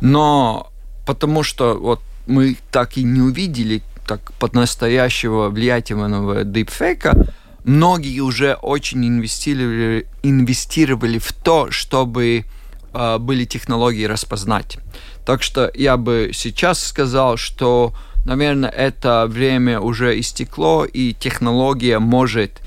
Но 0.01 0.71
потому 1.07 1.43
что 1.43 1.75
вот 1.75 2.01
мы 2.27 2.57
так 2.71 2.97
и 2.97 3.03
не 3.03 3.21
увидели 3.21 3.83
так 4.07 4.33
под 4.39 4.55
настоящего 4.55 5.49
влиятельного 5.49 6.45
дипфейка, 6.45 7.27
многие 7.65 8.21
уже 8.21 8.55
очень 8.55 9.07
инвестировали, 9.07 10.07
инвестировали 10.23 11.19
в 11.19 11.33
то, 11.33 11.71
чтобы 11.71 12.45
э, 12.93 13.19
были 13.19 13.45
технологии 13.45 14.05
распознать. 14.05 14.79
Так 15.25 15.43
что 15.43 15.71
я 15.75 15.97
бы 15.97 16.31
сейчас 16.35 16.85
сказал, 16.85 17.37
что, 17.37 17.95
наверное, 18.25 18.71
это 18.71 19.27
время 19.29 19.81
уже 19.81 20.19
истекло, 20.19 20.85
и 20.85 21.15
технология 21.15 21.99
может 21.99 22.61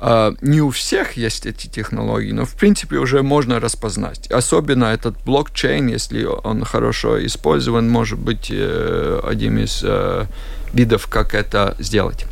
Uh, 0.00 0.34
не 0.40 0.62
у 0.62 0.70
всех 0.70 1.18
есть 1.18 1.44
эти 1.44 1.66
технологии, 1.66 2.32
но 2.32 2.46
в 2.46 2.54
принципе 2.54 2.96
уже 2.96 3.22
можно 3.22 3.60
распознать. 3.60 4.30
Особенно 4.30 4.86
этот 4.86 5.22
блокчейн, 5.24 5.88
если 5.88 6.24
он 6.24 6.64
хорошо 6.64 7.22
использован, 7.26 7.90
может 7.90 8.18
быть 8.18 8.50
uh, 8.50 9.20
одним 9.28 9.58
из 9.58 9.84
uh, 9.84 10.26
видов, 10.72 11.06
как 11.06 11.34
это 11.34 11.76
сделать. 11.78 12.24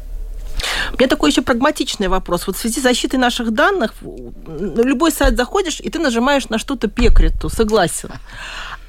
У 0.92 0.96
меня 0.96 1.08
такой 1.08 1.30
еще 1.30 1.42
прагматичный 1.42 2.08
вопрос. 2.08 2.46
Вот 2.46 2.56
в 2.56 2.60
связи 2.60 2.80
с 2.80 2.82
защитой 2.82 3.16
наших 3.16 3.52
данных, 3.52 3.94
на 4.02 4.82
любой 4.82 5.12
сайт 5.12 5.36
заходишь, 5.36 5.80
и 5.80 5.90
ты 5.90 5.98
нажимаешь 5.98 6.48
на 6.48 6.58
что-то 6.58 6.88
пекрету, 6.88 7.48
согласен. 7.48 8.10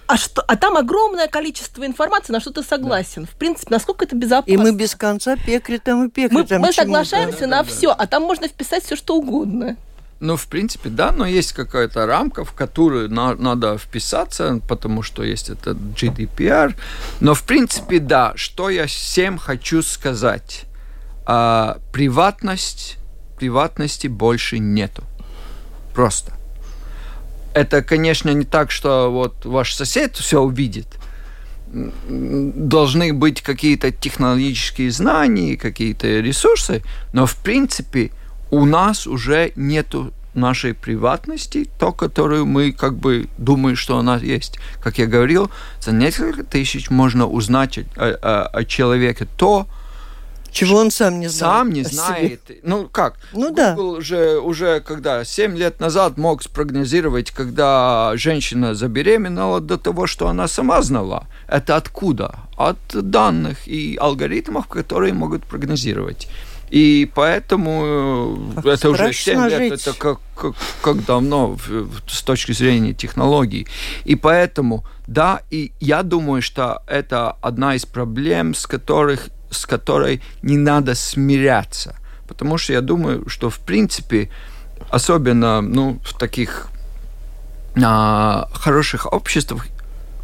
А, 0.07 0.17
что, 0.17 0.41
а 0.41 0.55
там 0.55 0.75
огромное 0.75 1.27
количество 1.27 1.85
информации, 1.85 2.33
на 2.33 2.39
что 2.39 2.51
ты 2.51 2.63
согласен. 2.63 3.23
Да. 3.23 3.27
В 3.31 3.35
принципе, 3.35 3.67
насколько 3.69 4.05
это 4.05 4.15
безопасно. 4.15 4.51
И 4.51 4.57
мы 4.57 4.71
без 4.71 4.95
конца 4.95 5.35
пекретом 5.35 6.07
и 6.07 6.09
пекретом. 6.09 6.61
Мы, 6.61 6.67
мы 6.67 6.73
соглашаемся 6.73 7.41
да, 7.41 7.47
на 7.47 7.63
да, 7.63 7.69
все, 7.69 7.91
а 7.91 8.07
там 8.07 8.23
можно 8.23 8.47
вписать 8.47 8.83
все, 8.83 8.95
что 8.95 9.17
угодно. 9.17 9.77
Ну, 10.19 10.35
в 10.35 10.47
принципе, 10.47 10.89
да, 10.89 11.11
но 11.11 11.27
есть 11.27 11.53
какая-то 11.53 12.07
рамка, 12.07 12.43
в 12.43 12.53
которую 12.53 13.09
на, 13.09 13.35
надо 13.35 13.77
вписаться, 13.77 14.59
потому 14.67 15.03
что 15.03 15.23
есть 15.23 15.49
этот 15.49 15.77
GDPR. 15.77 16.73
Но, 17.19 17.35
в 17.35 17.43
принципе, 17.43 17.99
да, 17.99 18.33
что 18.35 18.71
я 18.71 18.87
всем 18.87 19.37
хочу 19.37 19.83
сказать 19.83 20.65
а 21.31 21.77
приватность, 21.91 22.97
приватности 23.37 24.07
больше 24.07 24.57
нету. 24.57 25.03
Просто. 25.93 26.33
Это, 27.53 27.83
конечно, 27.83 28.31
не 28.31 28.45
так, 28.45 28.71
что 28.71 29.11
вот 29.11 29.45
ваш 29.45 29.75
сосед 29.75 30.15
все 30.15 30.41
увидит. 30.41 30.87
Должны 31.71 33.13
быть 33.13 33.43
какие-то 33.43 33.91
технологические 33.91 34.89
знания, 34.89 35.55
какие-то 35.55 36.07
ресурсы, 36.19 36.81
но 37.13 37.27
в 37.27 37.35
принципе 37.35 38.09
у 38.49 38.65
нас 38.65 39.05
уже 39.05 39.51
нету 39.55 40.11
нашей 40.33 40.73
приватности, 40.73 41.69
то, 41.77 41.91
которую 41.91 42.47
мы 42.47 42.71
как 42.71 42.97
бы 42.97 43.29
думаем, 43.37 43.75
что 43.75 43.99
у 43.99 44.01
нас 44.01 44.23
есть. 44.23 44.57
Как 44.81 44.97
я 44.97 45.05
говорил, 45.05 45.51
за 45.79 45.91
несколько 45.91 46.43
тысяч 46.43 46.89
можно 46.89 47.27
узнать 47.27 47.77
о, 47.77 47.83
о, 47.95 48.47
о 48.47 48.65
человеке 48.65 49.27
то, 49.37 49.67
чего 50.51 50.77
он 50.77 50.91
сам 50.91 51.19
не 51.19 51.27
знает. 51.27 51.53
Сам 51.53 51.69
не 51.73 51.83
знает. 51.83 52.41
Себе. 52.47 52.59
Ну 52.63 52.87
как? 52.87 53.17
Ну 53.33 53.49
Google 53.49 53.95
да. 53.95 54.01
же 54.01 54.39
уже 54.39 54.79
когда 54.81 55.23
7 55.23 55.57
лет 55.57 55.79
назад 55.79 56.17
мог 56.17 56.43
спрогнозировать, 56.43 57.31
когда 57.31 58.13
женщина 58.15 58.75
забеременела 58.75 59.61
до 59.61 59.77
того, 59.77 60.07
что 60.07 60.27
она 60.27 60.47
сама 60.47 60.81
знала. 60.81 61.27
Это 61.47 61.75
откуда? 61.75 62.39
От 62.57 62.77
данных 62.91 63.67
и 63.67 63.97
алгоритмов, 63.99 64.67
которые 64.67 65.13
могут 65.13 65.43
прогнозировать. 65.43 66.27
И 66.69 67.09
поэтому 67.15 68.53
как 68.55 68.65
это 68.65 68.89
уже 68.89 69.11
7 69.11 69.49
лет, 69.49 69.57
жить. 69.57 69.81
это 69.81 69.93
как, 69.97 70.19
как, 70.35 70.53
как 70.81 71.05
давно 71.05 71.57
с 72.07 72.21
точки 72.21 72.51
зрения 72.51 72.93
технологий. 72.93 73.67
И 74.05 74.15
поэтому, 74.15 74.83
да, 75.07 75.41
и 75.49 75.71
я 75.79 76.03
думаю, 76.03 76.41
что 76.41 76.83
это 76.87 77.31
одна 77.41 77.75
из 77.75 77.85
проблем, 77.85 78.53
с 78.53 78.67
которых 78.67 79.29
с 79.51 79.65
которой 79.65 80.21
не 80.41 80.57
надо 80.57 80.95
смиряться. 80.95 81.95
Потому 82.27 82.57
что 82.57 82.73
я 82.73 82.81
думаю, 82.81 83.27
что 83.27 83.49
в 83.49 83.59
принципе, 83.59 84.29
особенно 84.89 85.61
ну, 85.61 85.99
в 86.03 86.17
таких 86.17 86.67
а, 87.83 88.47
хороших 88.53 89.11
обществах, 89.11 89.67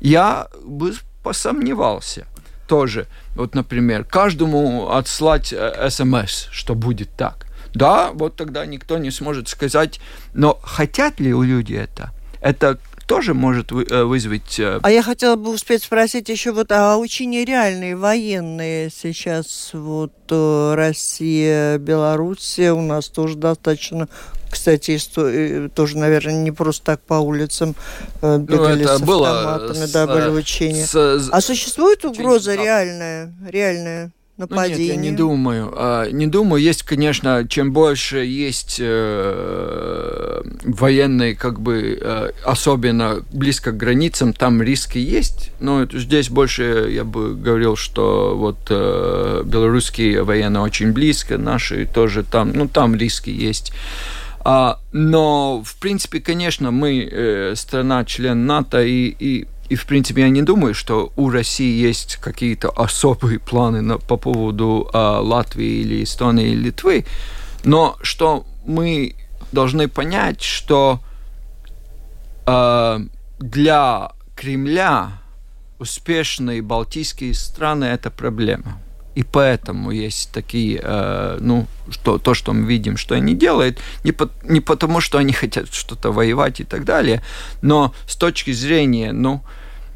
Я 0.00 0.48
бы 0.64 0.94
посомневался 1.22 2.26
тоже. 2.66 3.06
Вот, 3.34 3.54
например, 3.54 4.04
каждому 4.04 4.90
отслать 4.90 5.52
э, 5.52 5.88
смс, 5.90 6.48
что 6.50 6.74
будет 6.74 7.10
так. 7.16 7.45
Да, 7.76 8.10
вот 8.12 8.36
тогда 8.36 8.66
никто 8.66 8.98
не 8.98 9.10
сможет 9.10 9.48
сказать, 9.48 10.00
но 10.34 10.58
хотят 10.62 11.20
ли 11.20 11.32
у 11.34 11.42
люди 11.42 11.74
это? 11.74 12.10
Это 12.40 12.78
тоже 13.06 13.34
может 13.34 13.70
э, 13.72 14.04
вызвать... 14.04 14.58
Э, 14.58 14.80
а 14.82 14.90
я 14.90 15.02
хотела 15.02 15.36
бы 15.36 15.50
успеть 15.50 15.82
спросить 15.82 16.28
еще 16.28 16.52
вот, 16.52 16.72
а 16.72 16.96
очень 16.96 17.32
реальные 17.44 17.96
военные 17.96 18.90
сейчас, 18.90 19.70
вот 19.72 20.12
э, 20.30 20.74
Россия, 20.74 21.78
Белоруссия, 21.78 22.72
у 22.72 22.82
нас 22.82 23.08
тоже 23.08 23.36
достаточно 23.36 24.08
кстати, 24.48 24.98
тоже, 25.74 25.98
наверное, 25.98 26.42
не 26.42 26.52
просто 26.52 26.84
так 26.84 27.00
по 27.00 27.14
улицам 27.14 27.74
бегали 28.22 28.84
ну, 28.84 28.88
с 28.88 29.02
автоматами, 29.02 29.84
с, 29.84 29.92
да, 29.92 30.06
были 30.06 30.28
учения. 30.28 30.86
С, 30.86 31.28
а 31.30 31.40
существует 31.40 32.04
угроза 32.04 32.54
реальная, 32.54 33.34
реальная? 33.46 34.12
Нападение? 34.36 34.76
Ну, 34.76 34.82
нет, 34.82 34.88
я 34.88 34.96
не 34.96 35.16
думаю. 35.16 35.72
А, 35.76 36.10
не 36.10 36.26
думаю. 36.26 36.62
Есть, 36.62 36.82
конечно, 36.82 37.46
чем 37.48 37.72
больше 37.72 38.18
есть 38.18 38.78
э, 38.80 40.42
военные, 40.64 41.34
как 41.34 41.60
бы, 41.60 41.98
э, 42.00 42.30
особенно 42.44 43.22
близко 43.32 43.72
к 43.72 43.76
границам, 43.76 44.32
там 44.32 44.62
риски 44.62 44.98
есть. 44.98 45.50
Но 45.60 45.86
здесь 45.86 46.30
больше 46.30 46.88
я 46.90 47.04
бы 47.04 47.34
говорил, 47.34 47.76
что 47.76 48.36
вот 48.36 48.58
э, 48.70 49.42
белорусские 49.44 50.22
военные 50.22 50.62
очень 50.62 50.92
близко, 50.92 51.38
наши 51.38 51.86
тоже 51.86 52.22
там, 52.22 52.52
ну, 52.54 52.68
там 52.68 52.94
риски 52.94 53.30
есть. 53.30 53.72
А, 54.48 54.78
но, 54.92 55.60
в 55.64 55.74
принципе, 55.80 56.20
конечно, 56.20 56.70
мы 56.70 57.02
э, 57.02 57.54
страна-член 57.56 58.46
НАТО, 58.46 58.80
и, 58.80 59.12
и 59.18 59.48
и, 59.68 59.74
в 59.74 59.86
принципе, 59.86 60.22
я 60.22 60.28
не 60.28 60.42
думаю, 60.42 60.74
что 60.74 61.12
у 61.16 61.30
России 61.30 61.80
есть 61.80 62.16
какие-то 62.16 62.70
особые 62.70 63.38
планы 63.38 63.82
на, 63.82 63.98
по 63.98 64.16
поводу 64.16 64.88
э, 64.92 64.98
Латвии 64.98 65.80
или 65.82 66.04
Эстонии 66.04 66.48
или 66.48 66.66
Литвы. 66.66 67.04
Но 67.64 67.96
что 68.02 68.46
мы 68.64 69.14
должны 69.52 69.88
понять, 69.88 70.42
что 70.42 71.00
э, 72.46 73.00
для 73.38 74.12
Кремля 74.34 75.12
успешные 75.78 76.62
балтийские 76.62 77.34
страны– 77.34 77.84
это 77.86 78.10
проблема. 78.10 78.80
И 79.16 79.22
поэтому 79.22 79.92
есть 79.92 80.30
такие, 80.30 80.78
э, 80.82 81.38
ну, 81.40 81.66
что, 81.90 82.18
то, 82.18 82.34
что 82.34 82.52
мы 82.52 82.66
видим, 82.66 82.98
что 82.98 83.14
они 83.14 83.34
делают, 83.34 83.78
не, 84.04 84.12
по, 84.12 84.28
не 84.42 84.60
потому, 84.60 85.00
что 85.00 85.16
они 85.16 85.32
хотят 85.32 85.72
что-то 85.72 86.12
воевать 86.12 86.60
и 86.60 86.64
так 86.64 86.84
далее, 86.84 87.22
но 87.62 87.94
с 88.06 88.16
точки 88.16 88.52
зрения, 88.52 89.12
ну, 89.12 89.40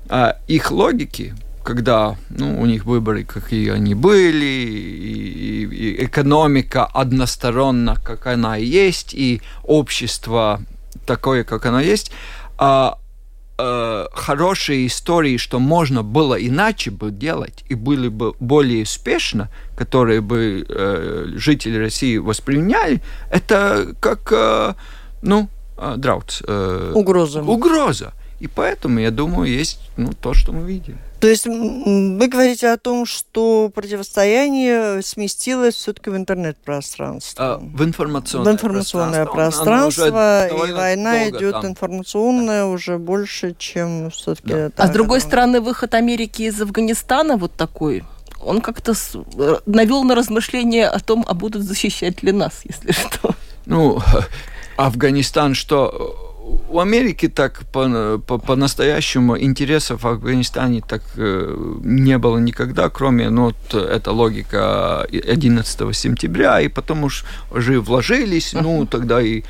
э, 0.08 0.32
их 0.48 0.70
логики, 0.70 1.34
когда 1.62 2.16
ну, 2.30 2.58
у 2.58 2.64
них 2.64 2.86
выборы, 2.86 3.24
какие 3.24 3.70
они 3.72 3.94
были, 3.94 4.44
и, 4.44 5.64
и 5.64 6.04
экономика 6.06 6.86
односторонна, 6.86 7.96
как 8.02 8.26
она 8.26 8.56
есть, 8.56 9.12
и 9.12 9.42
общество 9.62 10.62
такое, 11.04 11.44
как 11.44 11.66
оно 11.66 11.80
есть, 11.80 12.10
а 12.56 12.96
э, 13.60 14.06
хорошие 14.12 14.86
истории, 14.86 15.36
что 15.36 15.58
можно 15.58 16.02
было 16.02 16.34
иначе 16.34 16.90
бы 16.90 17.10
делать 17.10 17.64
и 17.68 17.74
были 17.74 18.08
бы 18.08 18.34
более 18.40 18.82
успешно, 18.82 19.48
которые 19.76 20.20
бы 20.20 20.64
э, 20.68 21.26
жители 21.36 21.78
России 21.78 22.18
восприняли, 22.18 23.00
это 23.30 23.94
как, 24.00 24.32
э, 24.32 24.74
ну, 25.22 25.48
э, 25.76 25.94
драут. 25.96 26.42
Э, 26.46 26.92
угроза. 26.94 27.42
Угроза. 27.42 28.12
И 28.40 28.48
поэтому, 28.48 29.00
я 29.00 29.10
думаю, 29.10 29.50
есть 29.50 29.80
ну, 29.96 30.12
то, 30.12 30.34
что 30.34 30.52
мы 30.52 30.66
видим. 30.66 30.98
То 31.20 31.28
есть 31.28 31.46
вы 31.46 32.28
говорите 32.28 32.70
о 32.70 32.78
том, 32.78 33.04
что 33.04 33.70
противостояние 33.74 35.02
сместилось 35.02 35.74
все-таки 35.74 36.08
в 36.08 36.16
интернет-пространство. 36.16 37.44
А, 37.44 37.58
в 37.58 37.84
информационное, 37.84 38.52
в 38.52 38.54
информационное 38.54 39.26
пространство. 39.26 40.10
пространство 40.10 40.66
и 40.66 40.72
война 40.72 41.28
идет 41.28 41.52
там. 41.52 41.66
информационная 41.66 42.64
уже 42.64 42.96
больше, 42.96 43.54
чем 43.58 44.10
все-таки... 44.10 44.48
Да. 44.48 44.70
А 44.76 44.86
с 44.86 44.90
другой 44.90 45.20
стороны, 45.20 45.60
выход 45.60 45.92
Америки 45.92 46.42
из 46.42 46.60
Афганистана 46.60 47.36
вот 47.36 47.52
такой, 47.52 48.02
он 48.42 48.62
как-то 48.62 48.94
э, 49.36 49.58
навел 49.66 50.04
на 50.04 50.14
размышления 50.14 50.88
о 50.88 51.00
том, 51.00 51.26
а 51.28 51.34
будут 51.34 51.62
защищать 51.62 52.22
ли 52.22 52.32
нас, 52.32 52.62
если 52.64 52.92
что. 52.92 53.34
Ну, 53.66 54.00
Афганистан 54.78 55.54
что 55.54 56.29
у 56.68 56.78
Америки 56.80 57.28
так 57.28 57.62
по-настоящему 57.72 59.32
по, 59.34 59.38
по 59.38 59.44
интересов 59.44 60.02
в 60.02 60.06
Афганистане 60.06 60.80
так 60.80 61.02
э, 61.16 61.56
не 61.82 62.18
было 62.18 62.38
никогда, 62.38 62.88
кроме, 62.88 63.30
ну, 63.30 63.44
вот 63.44 63.74
эта 63.74 64.12
логика 64.12 65.02
11 65.02 65.96
сентября, 65.96 66.60
и 66.60 66.68
потом 66.68 67.04
уж 67.04 67.24
уже 67.50 67.80
вложились, 67.80 68.52
ну, 68.52 68.86
тогда 68.86 69.20
и... 69.20 69.42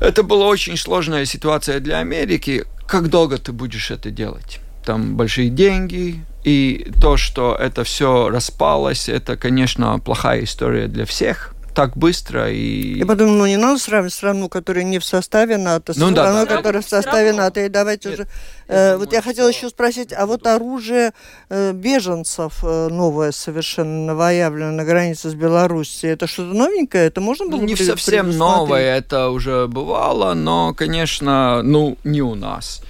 Это 0.00 0.22
была 0.22 0.46
очень 0.46 0.76
сложная 0.76 1.24
ситуация 1.24 1.80
для 1.80 1.98
Америки. 1.98 2.64
Как 2.86 3.08
долго 3.08 3.38
ты 3.38 3.52
будешь 3.52 3.90
это 3.90 4.10
делать? 4.10 4.60
Там 4.84 5.16
большие 5.16 5.48
деньги, 5.48 6.20
и 6.44 6.90
то, 7.00 7.16
что 7.16 7.56
это 7.58 7.84
все 7.84 8.28
распалось, 8.28 9.08
это, 9.08 9.36
конечно, 9.36 9.98
плохая 9.98 10.44
история 10.44 10.88
для 10.88 11.06
всех 11.06 11.53
так 11.74 11.96
быстро. 11.96 12.50
И... 12.50 12.98
Я 12.98 13.06
подумала, 13.06 13.38
ну 13.38 13.46
не 13.46 13.56
надо 13.56 13.78
сравнивать 13.78 14.12
страну, 14.12 14.48
которая 14.48 14.84
не 14.84 14.98
в 14.98 15.04
составе 15.04 15.56
НАТО, 15.56 15.92
с 15.92 15.96
ну, 15.96 16.10
страной, 16.10 16.46
да, 16.46 16.56
которая 16.56 16.82
в 16.82 16.88
составе 16.88 17.32
НАТО. 17.32 17.64
И 17.66 17.68
давайте 17.68 18.08
Нет, 18.08 18.20
уже... 18.20 18.28
Э, 18.68 18.96
вот 18.96 19.12
я 19.12 19.20
хотела 19.20 19.48
еще 19.48 19.68
спросить, 19.68 20.12
а 20.12 20.26
вот 20.26 20.46
оружие 20.46 21.12
э, 21.50 21.72
беженцев 21.72 22.60
э, 22.62 22.88
новое 22.88 23.32
совершенно 23.32 24.06
новоявлено 24.06 24.72
на 24.72 24.84
границе 24.84 25.30
с 25.30 25.34
Белоруссией, 25.34 26.12
это 26.12 26.26
что-то 26.26 26.56
новенькое? 26.56 27.06
Это 27.06 27.20
можно 27.20 27.46
было 27.46 27.60
Не 27.60 27.76
совсем 27.76 28.30
новое, 28.30 28.96
это 28.96 29.30
уже 29.30 29.66
бывало, 29.66 30.34
но, 30.34 30.72
конечно, 30.74 31.62
ну, 31.62 31.98
не 32.04 32.22
у 32.22 32.34
нас. 32.34 32.82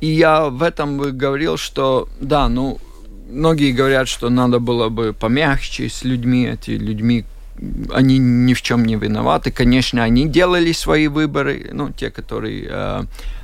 И 0.00 0.06
я 0.06 0.48
в 0.48 0.62
этом 0.62 0.98
бы 0.98 1.12
говорил, 1.12 1.56
что, 1.56 2.08
да, 2.20 2.48
ну, 2.48 2.78
многие 3.28 3.72
говорят, 3.72 4.08
что 4.08 4.28
надо 4.28 4.58
было 4.58 4.88
бы 4.88 5.12
помягче 5.12 5.88
с 5.88 6.04
людьми, 6.04 6.46
эти 6.46 6.70
людьми, 6.70 7.24
они 7.92 8.18
ни 8.18 8.54
в 8.54 8.62
чем 8.62 8.84
не 8.84 8.96
виноваты. 8.96 9.50
Конечно, 9.50 10.02
они 10.02 10.28
делали 10.28 10.72
свои 10.72 11.08
выборы, 11.08 11.70
ну, 11.72 11.90
те, 11.90 12.10
которые 12.10 12.66
э, 12.70 13.02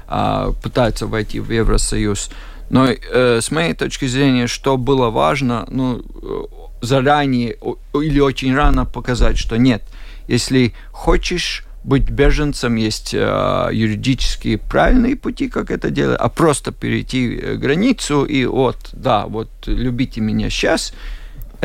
э, 0.08 0.52
пытаются 0.62 1.06
войти 1.06 1.40
в 1.40 1.50
Евросоюз. 1.50 2.30
Но 2.70 2.88
э, 2.88 3.40
с 3.40 3.50
моей 3.50 3.74
точки 3.74 4.06
зрения, 4.06 4.46
что 4.46 4.76
было 4.76 5.10
важно, 5.10 5.66
ну, 5.70 6.00
э, 6.00 6.84
заранее 6.84 7.56
или 7.94 8.20
очень 8.20 8.54
рано 8.54 8.84
показать, 8.84 9.38
что 9.38 9.56
нет, 9.56 9.82
если 10.28 10.72
хочешь 10.92 11.64
быть 11.84 12.08
беженцем, 12.08 12.76
есть 12.76 13.12
э, 13.12 13.68
юридически 13.72 14.56
правильные 14.56 15.16
пути, 15.16 15.48
как 15.48 15.70
это 15.70 15.90
делать, 15.90 16.18
а 16.18 16.28
просто 16.30 16.72
перейти 16.72 17.36
э, 17.36 17.56
границу 17.56 18.24
и 18.24 18.46
вот, 18.46 18.76
да, 18.92 19.26
вот 19.26 19.50
любите 19.66 20.22
меня 20.22 20.48
сейчас, 20.48 20.94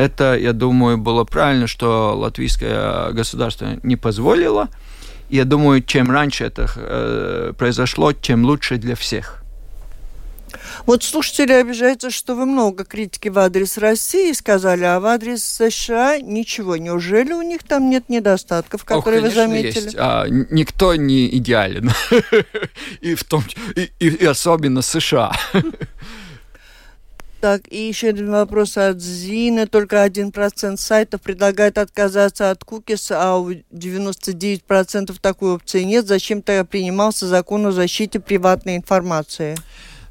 это, 0.00 0.36
я 0.36 0.52
думаю, 0.52 0.98
было 0.98 1.24
правильно, 1.24 1.66
что 1.66 2.14
латвийское 2.16 3.12
государство 3.12 3.78
не 3.82 3.96
позволило. 3.96 4.68
Я 5.28 5.44
думаю, 5.44 5.82
чем 5.82 6.10
раньше 6.10 6.44
это 6.44 6.68
э, 6.74 7.52
произошло, 7.56 8.12
тем 8.12 8.44
лучше 8.44 8.78
для 8.78 8.96
всех. 8.96 9.40
Вот 10.86 11.04
слушатели 11.04 11.52
обижаются, 11.52 12.10
что 12.10 12.34
вы 12.34 12.46
много 12.46 12.84
критики 12.84 13.28
в 13.28 13.38
адрес 13.38 13.78
России 13.78 14.32
сказали, 14.32 14.84
а 14.84 14.98
в 14.98 15.06
адрес 15.06 15.44
США 15.44 16.18
ничего. 16.18 16.76
Неужели 16.76 17.32
у 17.32 17.42
них 17.42 17.62
там 17.62 17.90
нет 17.90 18.08
недостатков, 18.08 18.84
которые 18.84 19.20
Ох, 19.20 19.28
вы 19.28 19.34
заметили? 19.34 19.84
Есть. 19.84 19.96
А, 19.98 20.26
никто 20.28 20.94
не 20.96 21.28
идеален. 21.36 21.92
и, 23.00 23.14
в 23.14 23.24
том, 23.24 23.44
и, 23.76 23.90
и 23.98 24.24
особенно 24.24 24.82
США. 24.82 25.32
Так, 27.40 27.62
и 27.70 27.88
еще 27.88 28.08
один 28.08 28.30
вопрос 28.30 28.76
от 28.76 29.00
Зины. 29.00 29.66
Только 29.66 30.04
1% 30.04 30.76
сайтов 30.76 31.22
предлагает 31.22 31.78
отказаться 31.78 32.50
от 32.50 32.64
кукис, 32.64 33.10
а 33.10 33.38
у 33.38 33.50
99% 33.50 35.16
такой 35.22 35.54
опции 35.54 35.82
нет. 35.82 36.06
Зачем 36.06 36.42
тогда 36.42 36.64
принимался 36.64 37.26
закон 37.26 37.66
о 37.66 37.72
защите 37.72 38.20
приватной 38.20 38.76
информации? 38.76 39.56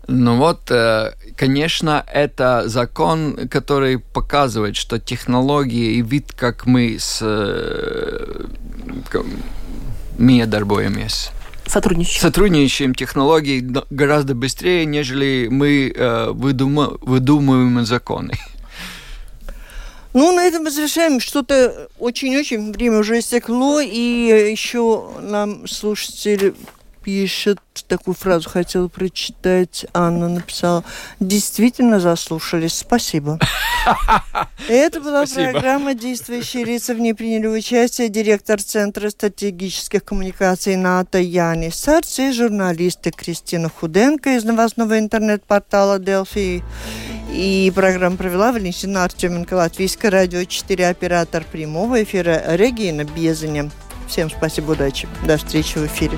Ну 0.07 0.37
вот, 0.37 0.71
э, 0.71 1.13
конечно, 1.37 2.03
это 2.11 2.63
закон, 2.67 3.47
который 3.47 3.99
показывает, 3.99 4.75
что 4.75 4.97
технологии 4.97 5.97
и 5.97 6.01
вид, 6.01 6.33
как 6.35 6.65
мы 6.65 6.97
с... 6.99 7.19
Э, 7.21 8.45
мы 10.17 10.41
darbojamies 10.41 11.31
сотрудничаем. 11.69 12.21
Сотрудничаем 12.21 12.95
технологии 12.95 13.65
гораздо 13.89 14.35
быстрее, 14.35 14.85
нежели 14.85 15.47
мы 15.49 15.91
э, 15.95 16.31
выдума, 16.31 16.97
выдумываем 17.01 17.85
законы. 17.85 18.33
Ну, 20.13 20.35
на 20.35 20.45
этом 20.45 20.63
мы 20.63 20.71
завершаем. 20.71 21.19
Что-то 21.19 21.89
очень-очень 21.99 22.71
время 22.71 22.99
уже 22.99 23.19
истекло, 23.19 23.79
и 23.79 24.49
еще 24.51 25.11
нам 25.21 25.67
слушатели 25.67 26.55
пишет, 27.03 27.59
такую 27.87 28.15
фразу 28.15 28.49
хотела 28.49 28.87
прочитать. 28.87 29.85
Анна 29.93 30.29
написала, 30.29 30.83
действительно 31.19 31.99
заслушались, 31.99 32.73
спасибо. 32.73 33.39
Это 34.67 35.01
была 35.01 35.25
программа 35.25 35.93
«Действующие 35.93 36.65
лица». 36.65 36.93
В 36.93 36.99
ней 36.99 37.13
приняли 37.13 37.47
участие 37.47 38.09
директор 38.09 38.61
Центра 38.61 39.09
стратегических 39.09 40.03
коммуникаций 40.03 40.75
НАТО 40.75 41.19
Янис 41.19 41.75
Сарц 41.75 42.19
и 42.19 42.31
журналисты 42.31 43.11
Кристина 43.11 43.69
Худенко 43.69 44.35
из 44.35 44.43
новостного 44.43 44.99
интернет-портала 44.99 45.99
«Делфи». 45.99 46.63
И 47.31 47.71
программу 47.75 48.17
провела 48.17 48.51
Валентина 48.51 49.03
Артеменко, 49.03 49.53
Латвийское 49.53 50.09
радио 50.09 50.43
4, 50.43 50.87
оператор 50.87 51.43
прямого 51.43 52.01
эфира 52.03 52.55
Регина 52.55 53.03
Безаня. 53.03 53.69
Всем 54.07 54.29
спасибо, 54.29 54.71
удачи. 54.71 55.07
До 55.25 55.37
встречи 55.37 55.77
в 55.77 55.85
эфире. 55.85 56.17